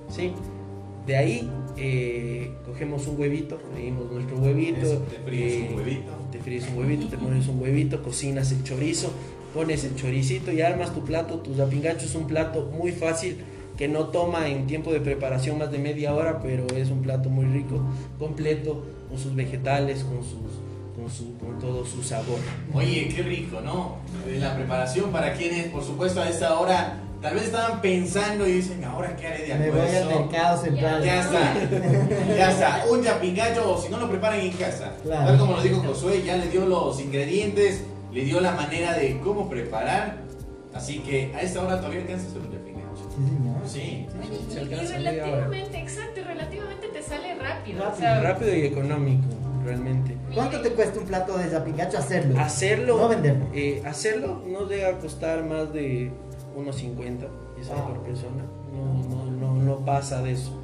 ¿sí? 0.09 0.33
De 1.07 1.15
ahí 1.15 1.49
eh, 1.77 2.51
cogemos 2.65 3.07
un 3.07 3.19
huevito, 3.19 3.59
freímos 3.71 4.11
nuestro 4.11 4.37
huevito. 4.37 4.81
Eso, 4.81 4.99
te 4.99 5.19
fríes 5.19 5.53
eh, 5.53 5.67
un 5.69 5.77
huevito. 5.77 6.11
te 6.31 6.39
fríes 6.39 6.67
un 6.69 6.77
huevito, 6.77 7.07
te 7.07 7.17
pones 7.17 7.47
un 7.47 7.61
huevito, 7.61 8.03
cocinas 8.03 8.51
el 8.51 8.63
chorizo, 8.63 9.11
pones 9.53 9.83
el 9.83 9.95
choricito 9.95 10.51
y 10.51 10.61
armas 10.61 10.93
tu 10.93 11.03
plato. 11.03 11.39
Tu 11.39 11.53
zapingacho 11.55 12.05
es 12.05 12.15
un 12.15 12.27
plato 12.27 12.71
muy 12.77 12.91
fácil 12.91 13.37
que 13.77 13.87
no 13.87 14.05
toma 14.05 14.47
en 14.47 14.67
tiempo 14.67 14.93
de 14.93 15.01
preparación 15.01 15.57
más 15.57 15.71
de 15.71 15.79
media 15.79 16.15
hora, 16.15 16.41
pero 16.41 16.65
es 16.75 16.89
un 16.89 17.01
plato 17.01 17.29
muy 17.29 17.45
rico, 17.45 17.81
completo, 18.17 18.83
con 19.09 19.17
sus 19.17 19.35
vegetales, 19.35 20.03
con 20.03 20.23
sus 20.23 20.65
con, 20.95 21.09
su, 21.09 21.37
con 21.37 21.59
todo 21.59 21.85
su 21.85 22.01
sabor. 22.01 22.39
Oye, 22.73 23.09
qué 23.13 23.21
rico, 23.21 23.59
¿no? 23.59 23.97
La 24.39 24.55
preparación 24.55 25.11
para 25.11 25.33
quienes, 25.33 25.67
por 25.67 25.83
supuesto, 25.83 26.21
a 26.21 26.29
esta 26.29 26.57
hora 26.57 27.04
tal 27.21 27.33
vez 27.35 27.43
estaban 27.45 27.81
pensando 27.81 28.47
y 28.47 28.53
dicen, 28.53 28.83
¿ahora 28.83 29.15
qué 29.15 29.27
haré 29.27 29.47
de 29.47 29.55
Me 29.55 29.69
voy 29.71 29.79
al 29.81 29.87
almuerzo? 29.95 30.19
mercado 30.21 30.61
central. 30.63 31.03
Ya 31.03 31.19
está, 31.21 31.53
ya 32.37 32.51
está. 32.51 32.85
Un 32.91 33.01
yapingacho, 33.03 33.73
o 33.73 33.81
si 33.81 33.89
no 33.89 33.97
lo 33.99 34.09
preparan 34.09 34.39
en 34.39 34.51
casa. 34.53 34.93
Claro. 35.03 35.25
Tal 35.27 35.37
como 35.39 35.53
lo 35.57 35.61
dijo 35.61 35.81
Josué, 35.81 36.21
ya 36.23 36.37
le 36.37 36.47
dio 36.49 36.65
los 36.65 36.99
ingredientes, 37.01 37.83
le 38.11 38.23
dio 38.25 38.39
la 38.41 38.51
manera 38.51 38.93
de 38.93 39.19
cómo 39.19 39.49
preparar. 39.49 40.17
Así 40.73 40.99
que 40.99 41.33
a 41.35 41.41
esta 41.41 41.61
hora 41.63 41.77
todavía 41.77 42.01
alcanza 42.01 42.25
a 42.25 42.29
hacer 42.29 42.41
un 42.41 42.51
yapingacho. 42.51 43.09
Sí, 43.09 43.25
señor. 43.27 43.55
Sí. 43.65 44.07
Se 44.49 44.53
y- 44.53 44.55
y, 44.55 44.59
alcanza 44.59 44.93
hora. 44.93 44.97
relativamente, 44.97 45.77
exacto, 45.79 46.19
y 46.19 46.23
relativamente 46.23 46.87
te 46.89 47.01
sale 47.01 47.35
rápido. 47.35 47.79
Rápido. 47.79 47.93
O 47.93 47.95
sea, 47.95 48.21
Rápido 48.21 48.55
y 48.55 48.61
económico, 48.65 49.27
realmente. 49.63 50.17
¿Cuánto 50.33 50.59
te 50.61 50.71
cuesta 50.71 50.99
un 50.99 51.05
plato 51.05 51.37
de 51.37 51.45
zapingacho 51.49 51.97
hacerlo? 51.97 52.37
Hacerlo, 52.39 52.97
No 52.97 53.07
venderlo. 53.07 53.45
eh, 53.53 53.81
hacerlo 53.85 54.43
no 54.45 54.59
a 54.65 54.99
costar 54.99 55.45
más 55.45 55.71
de 55.71 56.11
unos 56.55 56.75
50 56.77 57.27
quizás 57.57 57.73
Ah. 57.77 57.87
por 57.87 57.99
persona. 57.99 58.43
No, 58.73 59.03
no, 59.09 59.25
no, 59.31 59.53
no 59.63 59.85
pasa 59.85 60.21
de 60.21 60.31
eso. 60.33 60.61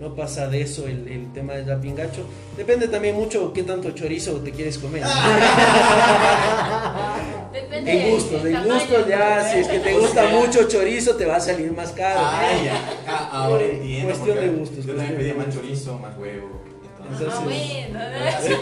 No 0.00 0.14
pasa 0.16 0.48
de 0.48 0.60
eso 0.60 0.86
el, 0.88 1.06
el 1.08 1.32
tema 1.32 1.52
del 1.54 1.66
zapingacho. 1.66 2.26
Depende 2.56 2.88
también 2.88 3.14
mucho 3.14 3.52
qué 3.52 3.62
tanto 3.62 3.92
chorizo 3.92 4.32
te 4.40 4.50
quieres 4.50 4.76
comer. 4.78 5.04
depende 7.52 7.92
En 7.92 7.98
del- 7.98 8.10
gustos, 8.12 8.42
tamaño. 8.42 8.74
gustos 8.74 9.06
ya, 9.08 9.52
si 9.52 9.58
es 9.60 9.68
que 9.68 9.78
te 9.78 9.94
O 9.96 10.00
gusta 10.00 10.28
sea- 10.28 10.40
mucho 10.40 10.68
chorizo 10.68 11.14
te 11.16 11.26
va 11.26 11.36
a 11.36 11.40
salir 11.40 11.72
más 11.72 11.92
caro. 11.92 12.20
Ah, 12.22 12.42
ya. 12.64 12.90
Ah, 13.06 13.30
ahora 13.44 13.64
entiendo. 13.64 14.08
Cuestión 14.08 14.38
de 14.40 14.48
gustos, 14.48 14.86
Yo 14.86 14.94
también 14.94 15.16
pedí 15.16 15.26
de 15.28 15.34
más 15.34 15.54
chorizo, 15.54 15.98
más 15.98 16.16
huevo. 16.18 16.63
Entonces, 17.10 17.28
Ah, 17.30 17.40
bueno. 17.44 17.98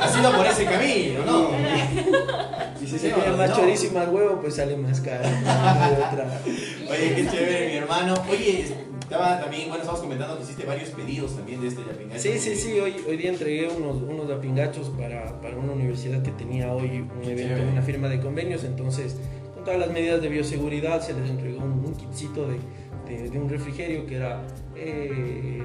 ha 0.01 0.05
ha 0.05 0.09
sido 0.09 0.33
por 0.37 0.47
ese 0.47 0.65
camino, 0.65 1.25
¿no? 1.25 1.49
Y 2.83 2.87
si 2.87 2.99
se 2.99 3.13
o 3.13 3.17
tiene 3.17 3.37
más 3.37 3.51
no. 3.51 3.57
chorizo 3.57 3.87
y 3.87 3.91
más 3.91 4.09
huevo, 4.09 4.41
pues 4.41 4.57
sale 4.57 4.77
más 4.77 5.01
caro. 5.01 5.23
No. 5.23 6.91
Oye, 6.91 7.15
qué 7.15 7.29
chévere, 7.31 7.69
mi 7.71 7.77
hermano. 7.77 8.15
Oye, 8.29 8.67
estaba 9.01 9.41
también, 9.41 9.69
bueno, 9.69 9.83
estabas 9.83 10.01
comentando 10.01 10.37
que 10.37 10.43
hiciste 10.43 10.65
varios 10.67 10.89
pedidos 10.91 11.37
también 11.37 11.61
de 11.61 11.69
este 11.69 11.83
yapingacho. 11.87 12.21
Sí, 12.21 12.39
sí, 12.41 12.57
sí, 12.57 12.81
hoy, 12.81 12.97
hoy 13.09 13.17
día 13.17 13.31
entregué 13.31 13.69
unos, 13.69 14.03
unos 14.03 14.29
apingachos 14.31 14.89
para, 14.91 15.41
para 15.41 15.57
una 15.57 15.73
universidad 15.75 16.23
que 16.23 16.33
tenía 16.33 16.73
hoy 16.73 17.07
un 17.09 17.23
evento, 17.23 17.55
Chévere. 17.55 17.69
una 17.71 17.83
firma 17.83 18.09
de 18.09 18.19
convenios, 18.21 18.65
entonces 18.65 19.17
con 19.55 19.63
todas 19.65 19.79
las 19.79 19.91
medidas 19.93 20.21
de 20.21 20.29
bioseguridad 20.29 21.01
se 21.03 21.13
les 21.13 21.31
entregó 21.31 21.63
un, 21.63 21.85
un 21.87 21.95
kitcito 21.95 22.49
de, 22.49 22.57
de- 23.17 23.31
de 23.31 23.39
un 23.39 23.49
refrigerio 23.49 24.07
que 24.07 24.17
era 24.17 24.43
eh, 24.75 25.63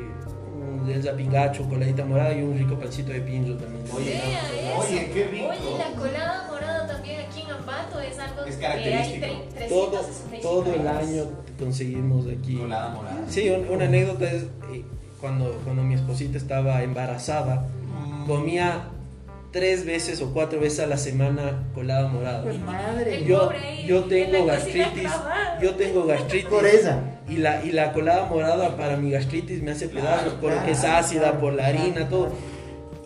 un 0.67 0.85
del 0.87 1.01
zapingacho, 1.03 1.63
coladita 1.69 2.05
morada 2.05 2.33
y 2.33 2.41
un 2.43 2.57
rico 2.57 2.75
pancito 2.79 3.11
de 3.11 3.21
pincho 3.21 3.55
también. 3.57 3.83
Oye, 3.95 4.19
no, 4.73 4.79
oye, 4.79 5.11
qué 5.13 5.25
rico. 5.27 5.47
Oye, 5.49 5.77
la 5.77 5.99
colada 5.99 6.47
morada 6.51 6.87
también 6.87 7.21
aquí 7.21 7.41
en 7.41 7.51
Ambato 7.51 7.99
es 7.99 8.19
algo 8.19 8.43
Es 8.45 8.55
que 8.57 8.65
hay 8.67 8.83
característico. 8.83 9.25
Todo, 9.69 9.89
365 9.91 10.41
todo 10.41 10.73
el 10.73 10.87
año 10.87 11.23
conseguimos 11.59 12.25
aquí. 12.27 12.57
Colada 12.57 12.89
morada. 12.89 13.23
Sí, 13.29 13.49
un- 13.49 13.69
una 13.69 13.85
anécdota 13.85 14.25
es 14.31 14.43
eh, 14.73 14.83
cuando, 15.21 15.51
cuando 15.63 15.83
mi 15.83 15.95
esposita 15.95 16.37
estaba 16.37 16.83
embarazada, 16.83 17.65
comía 18.27 18.89
tres 19.51 19.85
veces 19.85 20.21
o 20.21 20.33
cuatro 20.33 20.59
veces 20.59 20.79
a 20.81 20.87
la 20.87 20.97
semana 20.97 21.63
colada 21.73 22.07
morada. 22.07 22.43
Pues 22.43 22.59
madre. 22.59 23.23
Yo, 23.25 23.49
yo 23.85 24.03
en 24.03 24.09
tengo 24.09 24.45
gastritis, 24.45 25.11
yo 25.61 25.75
tengo 25.75 26.05
gastritis 26.05 26.45
Por 26.49 26.65
esa. 26.65 26.99
y 27.29 27.37
la, 27.37 27.63
y 27.63 27.71
la 27.71 27.93
colada 27.93 28.25
morada 28.25 28.75
para 28.75 28.97
mi 28.97 29.11
gastritis 29.11 29.61
me 29.61 29.71
hace 29.71 29.87
pedazos 29.87 30.33
Claro, 30.33 30.37
porque 30.41 30.57
claro, 30.57 30.71
es 30.71 30.83
ácida, 30.83 31.21
claro, 31.21 31.39
por 31.39 31.53
la 31.53 31.67
harina, 31.67 31.93
claro, 31.93 32.09
todo. 32.09 32.31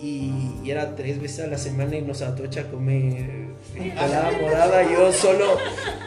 Y, 0.01 0.55
y 0.63 0.71
era 0.71 0.95
tres 0.95 1.21
veces 1.21 1.45
a 1.45 1.47
la 1.47 1.59
semana 1.59 1.95
y 1.95 2.01
nos 2.01 2.23
atocha 2.23 2.61
a 2.61 2.63
comer 2.71 3.51
colada 3.77 4.31
morada. 4.41 4.91
Yo 4.91 5.11
solo 5.11 5.45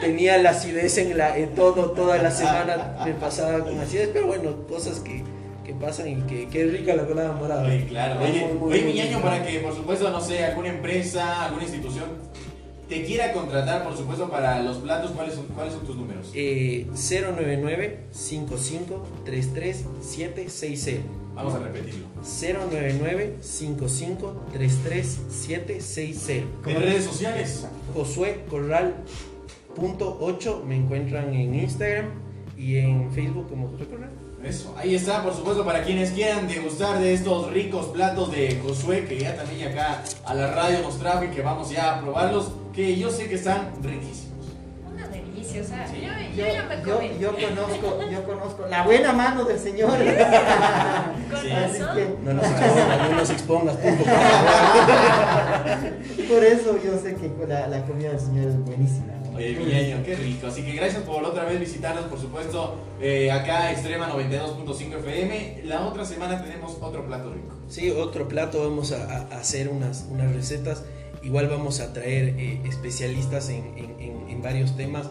tenía 0.01 0.37
la 0.37 0.49
acidez 0.49 0.97
en, 0.97 1.17
la, 1.17 1.37
en 1.37 1.55
todo, 1.55 1.91
toda 1.91 2.17
la 2.17 2.29
semana 2.29 2.97
me 3.05 3.13
pasaba 3.13 3.59
con 3.59 3.79
acidez, 3.79 4.09
pero 4.11 4.27
bueno, 4.27 4.67
cosas 4.67 4.99
que, 4.99 5.23
que 5.65 5.73
pasan 5.73 6.07
y 6.07 6.15
que, 6.23 6.47
que 6.47 6.65
rica 6.65 6.95
la 6.95 7.05
colada 7.05 7.33
morada. 7.33 7.65
Oye, 7.65 7.85
claro. 7.87 8.21
Oye, 8.21 8.47
muy, 8.47 8.57
muy, 8.57 8.71
oye, 8.73 8.83
muy 8.83 8.93
mi 8.93 9.01
rica. 9.01 9.21
para 9.21 9.45
que, 9.45 9.59
por 9.59 9.75
supuesto, 9.75 10.09
no 10.09 10.21
sé, 10.21 10.45
alguna 10.45 10.69
empresa, 10.69 11.45
alguna 11.45 11.63
institución 11.63 12.05
te 12.87 13.03
quiera 13.03 13.33
contratar, 13.33 13.83
por 13.83 13.97
supuesto, 13.97 14.29
para 14.29 14.61
los 14.61 14.77
platos, 14.77 15.11
¿cuáles 15.11 15.33
son, 15.33 15.45
cuáles 15.47 15.73
son 15.73 15.85
tus 15.85 15.95
números? 15.95 16.31
Eh, 16.35 16.85
099 16.93 17.99
55 18.11 19.07
33 19.25 19.85
760 20.01 21.25
Vamos 21.35 21.53
a 21.55 21.59
repetirlo. 21.59 22.05
099 22.21 23.37
55 23.41 24.45
33 24.53 25.19
760 25.29 26.69
En 26.69 26.81
redes 26.81 27.03
sociales. 27.03 27.67
Josué 27.93 28.45
Corral 28.49 28.95
punto 29.75 30.17
8 30.21 30.63
me 30.65 30.77
encuentran 30.77 31.33
en 31.33 31.55
Instagram 31.55 32.05
y 32.57 32.77
en 32.77 33.11
Facebook 33.11 33.49
como 33.49 33.67
Josué 33.69 33.87
Corral. 33.87 34.11
Eso, 34.43 34.75
ahí 34.77 34.93
está, 34.93 35.23
por 35.23 35.33
supuesto, 35.33 35.65
para 35.65 35.81
quienes 35.83 36.11
quieran 36.11 36.47
degustar 36.47 36.99
de 36.99 37.13
estos 37.15 37.51
ricos 37.51 37.87
platos 37.87 38.31
de 38.31 38.59
Josué, 38.61 39.05
que 39.05 39.17
ya 39.19 39.35
también 39.35 39.69
acá 39.71 40.03
a 40.23 40.33
la 40.35 40.51
radio 40.51 40.81
nos 40.83 40.99
trajo 40.99 41.23
y 41.23 41.29
que 41.29 41.41
vamos 41.41 41.71
ya 41.71 41.95
a 41.95 42.01
probarlos, 42.01 42.51
que 42.71 42.95
yo 42.95 43.09
sé 43.09 43.27
que 43.27 43.35
están 43.35 43.71
riquísimos. 43.81 44.45
Una 44.93 45.07
delicia, 45.07 45.61
o 45.61 45.65
sea, 45.65 45.87
Sí. 45.87 45.95
yo, 46.01 46.09
Yo, 46.35 46.45
yo 46.47 46.53
ya 46.53 46.63
me 46.63 46.75
yo, 46.85 46.95
comí. 46.95 47.09
yo 47.19 47.31
conozco, 47.55 47.99
yo 48.11 48.23
conozco 48.23 48.67
la 48.69 48.83
buena 48.83 49.13
mano 49.13 49.45
del 49.45 49.57
Señor. 49.57 49.89
Con 51.31 51.41
Sí. 51.41 51.47
Que 51.95 52.15
No 52.23 52.33
nos 52.33 52.43
expongas, 52.45 53.09
no 53.09 53.15
nos 53.15 53.29
expongas, 53.31 53.75
punto, 53.77 54.03
por 54.03 54.13
favor. 54.13 55.77
por 56.29 56.43
eso 56.43 56.77
yo 56.83 56.99
sé 56.99 57.15
que 57.15 57.31
la, 57.47 57.67
la 57.67 57.83
comida 57.85 58.09
del 58.09 58.19
Señor 58.19 58.49
es 58.49 58.59
buenísima. 58.63 59.13
Oye, 59.35 59.55
mi 59.59 59.65
ñaño, 59.65 60.03
qué 60.05 60.15
rico. 60.15 60.47
Así 60.47 60.63
que 60.63 60.73
gracias 60.73 61.03
por 61.03 61.23
otra 61.23 61.43
vez 61.45 61.59
visitarnos, 61.59 62.05
por 62.05 62.19
supuesto, 62.19 62.75
eh, 63.01 63.31
acá 63.31 63.71
Extrema 63.71 64.09
92.5 64.09 64.97
FM. 64.99 65.61
La 65.65 65.85
otra 65.85 66.05
semana 66.05 66.41
tenemos 66.43 66.77
otro 66.81 67.05
plato 67.05 67.33
rico. 67.33 67.53
Sí, 67.67 67.89
otro 67.91 68.27
plato, 68.27 68.61
vamos 68.67 68.91
a, 68.91 69.27
a 69.31 69.39
hacer 69.39 69.69
unas, 69.69 70.05
unas 70.09 70.33
recetas. 70.33 70.83
Igual 71.23 71.47
vamos 71.47 71.79
a 71.79 71.91
traer 71.91 72.35
eh, 72.37 72.61
especialistas 72.65 73.49
en, 73.49 73.77
en- 73.77 73.95
en- 73.99 74.29
en 74.29 74.41
varios 74.43 74.77
temas, 74.77 75.07
eh, 75.07 75.09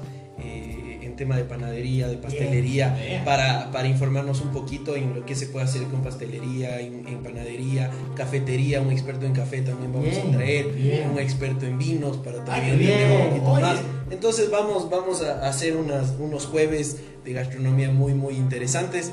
en 1.14 1.16
tema 1.16 1.37
de 1.37 1.44
panadería, 1.44 2.09
de 2.09 2.16
pastelería, 2.16 2.96
Bien. 3.00 3.24
para, 3.24 3.70
para 3.70 3.87
informarnos 3.87 4.40
un 4.40 4.48
poquito 4.50 4.96
en 4.96 5.14
lo 5.14 5.24
que 5.24 5.37
se 5.37 5.46
puede 5.46 5.64
hacer 5.64 5.85
con 5.85 6.03
pastelería, 6.03 6.81
en, 6.81 7.07
en 7.07 7.22
panadería, 7.22 7.90
cafetería, 8.16 8.81
un 8.81 8.90
experto 8.90 9.24
en 9.24 9.33
café 9.33 9.62
también 9.62 9.92
vamos 9.92 10.11
Bien, 10.11 10.29
a 10.35 10.37
traer, 10.37 10.72
bien. 10.72 11.11
un 11.11 11.18
experto 11.20 11.66
en 11.66 11.79
vinos 11.79 12.16
para 12.16 12.38
Ah, 12.42 12.44
también 12.44 12.81
entender 12.81 13.20
un 13.20 13.29
poquito 13.29 13.53
Oye. 13.53 13.62
más. 13.62 13.81
Entonces 14.11 14.50
vamos, 14.50 14.90
vamos 14.90 15.22
a 15.22 15.48
hacer 15.48 15.77
unas, 15.77 16.14
unos 16.18 16.46
jueves 16.46 17.00
de 17.24 17.33
gastronomía 17.33 17.90
muy, 17.92 18.12
muy 18.14 18.35
interesantes. 18.35 19.12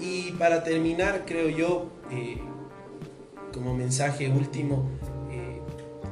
Y 0.00 0.32
para 0.32 0.64
terminar, 0.64 1.22
creo 1.26 1.48
yo, 1.48 1.86
eh, 2.10 2.38
como 3.54 3.72
mensaje 3.72 4.28
último, 4.28 4.90
eh, 5.30 5.60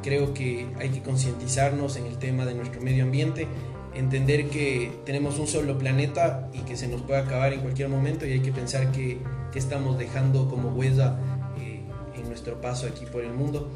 creo 0.03 0.33
que 0.33 0.69
hay 0.79 0.91
que 0.91 1.03
concientizarnos 1.03 1.97
en 1.97 2.07
el 2.07 2.19
tema 2.19 2.47
de 2.47 2.55
nuestro 2.55 2.81
medio 2.81 3.03
ambiente, 3.05 3.47
entender 3.95 4.49
que 4.49 4.91
tenemos 5.05 5.39
un 5.39 5.47
solo 5.47 5.79
planeta 5.79 6.49
y 6.53 6.59
que 6.61 6.77
se 6.77 6.89
nos 6.89 7.03
puede 7.03 7.21
acabar 7.21 7.53
en 7.53 7.61
cualquier 7.61 7.89
momento 7.89 8.27
y 8.27 8.33
hay 8.33 8.41
que 8.41 8.53
pensar 8.53 8.91
que, 8.93 9.19
que 9.53 9.59
estamos 9.59 9.99
dejando 9.99 10.49
como 10.49 10.71
huella 10.71 11.17
eh, 11.61 11.81
en 12.17 12.29
nuestro 12.29 12.61
paso 12.61 12.87
aquí 12.87 13.07
por 13.07 13.23
el 13.23 13.33
mundo. 13.33 13.71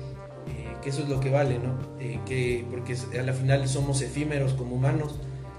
eh, 0.48 0.74
que 0.82 0.90
eso 0.90 1.02
es 1.02 1.08
lo 1.08 1.20
que 1.20 1.30
vale, 1.30 1.58
¿no? 1.58 1.74
Eh, 2.00 2.18
que, 2.26 2.64
porque 2.70 2.96
a 3.18 3.22
la 3.22 3.32
final 3.32 3.68
somos 3.68 4.00
efímeros 4.02 4.54
como 4.54 4.76
humanos, 4.76 5.16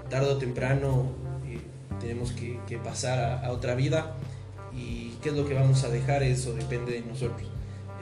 tarde 0.08 0.28
o 0.30 0.36
temprano 0.38 1.06
eh, 1.46 1.58
tenemos 2.00 2.32
que, 2.32 2.58
que 2.66 2.78
pasar 2.78 3.18
a, 3.18 3.46
a 3.46 3.52
otra 3.52 3.74
vida 3.74 4.14
y 4.74 5.14
qué 5.22 5.28
es 5.30 5.34
lo 5.36 5.46
que 5.46 5.54
vamos 5.54 5.84
a 5.84 5.88
dejar, 5.88 6.22
eso 6.22 6.52
depende 6.54 6.92
de 6.92 7.00
nosotros. 7.02 7.48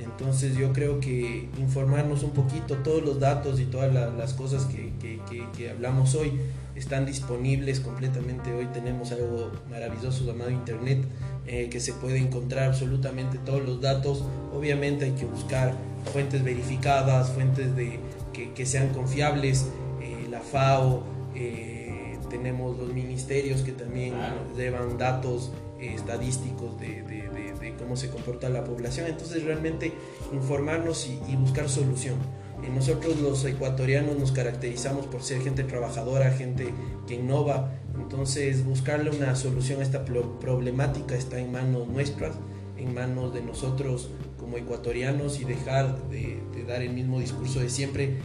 Entonces 0.00 0.56
yo 0.56 0.72
creo 0.72 1.00
que 1.00 1.48
informarnos 1.58 2.22
un 2.22 2.30
poquito, 2.30 2.76
todos 2.76 3.02
los 3.02 3.18
datos 3.18 3.58
y 3.58 3.64
todas 3.64 3.92
la- 3.92 4.10
las 4.10 4.32
cosas 4.32 4.64
que, 4.66 4.92
que- 5.00 5.20
que- 5.28 5.44
que 5.56 5.70
hablamos 5.70 6.14
hoy 6.14 6.32
están 6.78 7.04
disponibles 7.06 7.80
completamente. 7.80 8.52
Hoy 8.52 8.66
tenemos 8.72 9.12
algo 9.12 9.50
maravilloso 9.70 10.24
llamado 10.24 10.50
Internet, 10.50 11.04
eh, 11.46 11.68
que 11.70 11.80
se 11.80 11.92
puede 11.92 12.18
encontrar 12.18 12.68
absolutamente 12.68 13.38
todos 13.38 13.62
los 13.64 13.80
datos. 13.80 14.24
Obviamente 14.54 15.06
hay 15.06 15.12
que 15.12 15.24
buscar 15.26 15.74
fuentes 16.12 16.42
verificadas, 16.44 17.30
fuentes 17.32 17.74
de, 17.76 17.98
que, 18.32 18.52
que 18.52 18.64
sean 18.66 18.88
confiables, 18.90 19.66
eh, 20.00 20.26
la 20.30 20.40
FAO, 20.40 21.02
eh, 21.34 22.18
tenemos 22.30 22.76
los 22.78 22.92
ministerios 22.92 23.62
que 23.62 23.72
también 23.72 24.14
Claro. 24.14 24.36
llevan 24.56 24.98
datos 24.98 25.50
estadísticos 25.80 26.78
de, 26.80 27.02
de- 27.02 27.28
de- 27.30 27.52
de 27.58 27.74
cómo 27.76 27.96
se 27.96 28.10
comporta 28.10 28.48
la 28.48 28.64
población. 28.64 29.06
Entonces 29.08 29.42
realmente 29.44 29.92
informarnos 30.32 31.06
y, 31.08 31.18
y 31.32 31.36
buscar 31.36 31.68
solución. 31.68 32.16
Eh, 32.62 32.70
nosotros 32.74 33.20
los 33.20 33.44
ecuatorianos 33.44 34.18
nos 34.18 34.32
caracterizamos 34.32 35.06
por 35.06 35.22
ser 35.22 35.42
gente 35.42 35.64
trabajadora, 35.64 36.30
gente 36.32 36.72
que 37.06 37.14
innova. 37.14 37.72
Entonces, 37.96 38.64
buscarle 38.64 39.10
una 39.10 39.34
solución 39.36 39.80
a 39.80 39.82
esta 39.82 40.04
pro- 40.04 40.38
problemática 40.40 41.14
está 41.14 41.38
en 41.38 41.52
manos 41.52 41.88
nuestras, 41.88 42.36
en 42.76 42.94
manos 42.94 43.34
de 43.34 43.42
nosotros 43.42 44.10
como 44.38 44.56
ecuatorianos 44.56 45.40
y 45.40 45.44
dejar 45.44 46.08
de, 46.08 46.40
de 46.54 46.64
dar 46.64 46.82
el 46.82 46.92
mismo 46.92 47.20
discurso 47.20 47.60
de 47.60 47.68
siempre, 47.68 48.18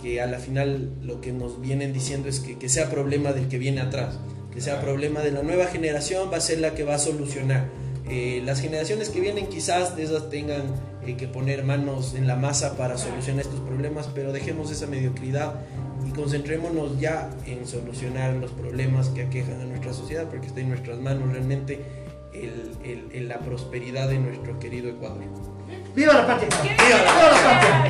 que 0.00 0.20
a 0.20 0.26
la 0.26 0.38
final 0.38 0.92
lo 1.02 1.20
que 1.20 1.32
nos 1.32 1.60
vienen 1.60 1.92
diciendo 1.92 2.28
es 2.28 2.38
que, 2.40 2.56
que 2.56 2.68
sea 2.68 2.88
problema 2.90 3.32
del 3.32 3.48
que 3.48 3.58
viene 3.58 3.80
atrás, 3.80 4.18
que 4.52 4.60
sea 4.60 4.80
problema 4.80 5.20
de 5.20 5.32
la 5.32 5.42
nueva 5.42 5.66
generación, 5.66 6.30
va 6.32 6.36
a 6.36 6.40
ser 6.40 6.60
la 6.60 6.74
que 6.74 6.84
va 6.84 6.94
a 6.94 6.98
solucionar. 6.98 7.66
Eh, 8.08 8.40
las 8.44 8.60
generaciones 8.60 9.10
que 9.10 9.20
vienen 9.20 9.48
quizás 9.48 9.96
de 9.96 10.04
esas 10.04 10.30
tengan 10.30 10.62
eh, 11.08 11.16
que 11.16 11.26
poner 11.28 11.64
manos 11.64 12.14
en 12.14 12.26
la 12.26 12.36
masa 12.36 12.76
para 12.76 12.96
solucionar 12.98 13.42
estos 13.42 13.60
problemas, 13.60 14.08
pero 14.14 14.32
dejemos 14.32 14.70
esa 14.70 14.86
mediocridad 14.86 15.54
y 16.06 16.10
concentrémonos 16.12 16.98
ya 17.00 17.30
en 17.46 17.66
solucionar 17.66 18.34
los 18.34 18.50
problemas 18.52 19.08
que 19.08 19.22
aquejan 19.22 19.60
a 19.60 19.64
nuestra 19.64 19.92
sociedad, 19.92 20.24
porque 20.30 20.46
está 20.48 20.60
en 20.60 20.68
nuestras 20.70 20.98
manos 20.98 21.32
realmente 21.32 21.84
el- 22.32 22.72
el- 22.84 23.08
el- 23.12 23.28
la 23.28 23.38
prosperidad 23.38 24.08
de 24.08 24.18
nuestro 24.18 24.58
querido 24.58 24.88
Ecuador. 24.90 25.18
¡Viva 25.94 26.14
la 26.14 26.26
patria! 26.26 26.48
¡Qué 26.62 26.68
¡Viva 26.68 26.98
la 26.98 27.40
patria! 27.42 27.88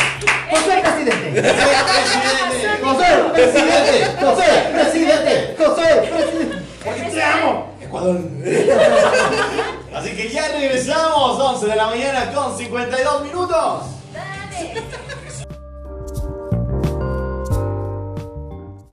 ¡José 0.50 0.80
presidente! 0.82 1.42
¡Presidente! 1.42 2.68
¡José 2.82 3.04
presidente! 3.34 3.96
¡José 4.24 4.44
presidente! 4.72 5.32
¡José 5.58 5.84
presidente! 6.10 6.56
Porque 6.84 7.02
te 7.02 7.22
amo, 7.22 7.74
Ecuador. 7.80 8.20
Así 9.98 10.10
que 10.14 10.28
ya 10.28 10.46
regresamos, 10.46 11.40
11 11.40 11.66
de 11.66 11.74
la 11.74 11.88
mañana 11.88 12.32
con 12.32 12.56
52 12.56 13.24
minutos. 13.24 13.82
Dale. 14.14 14.97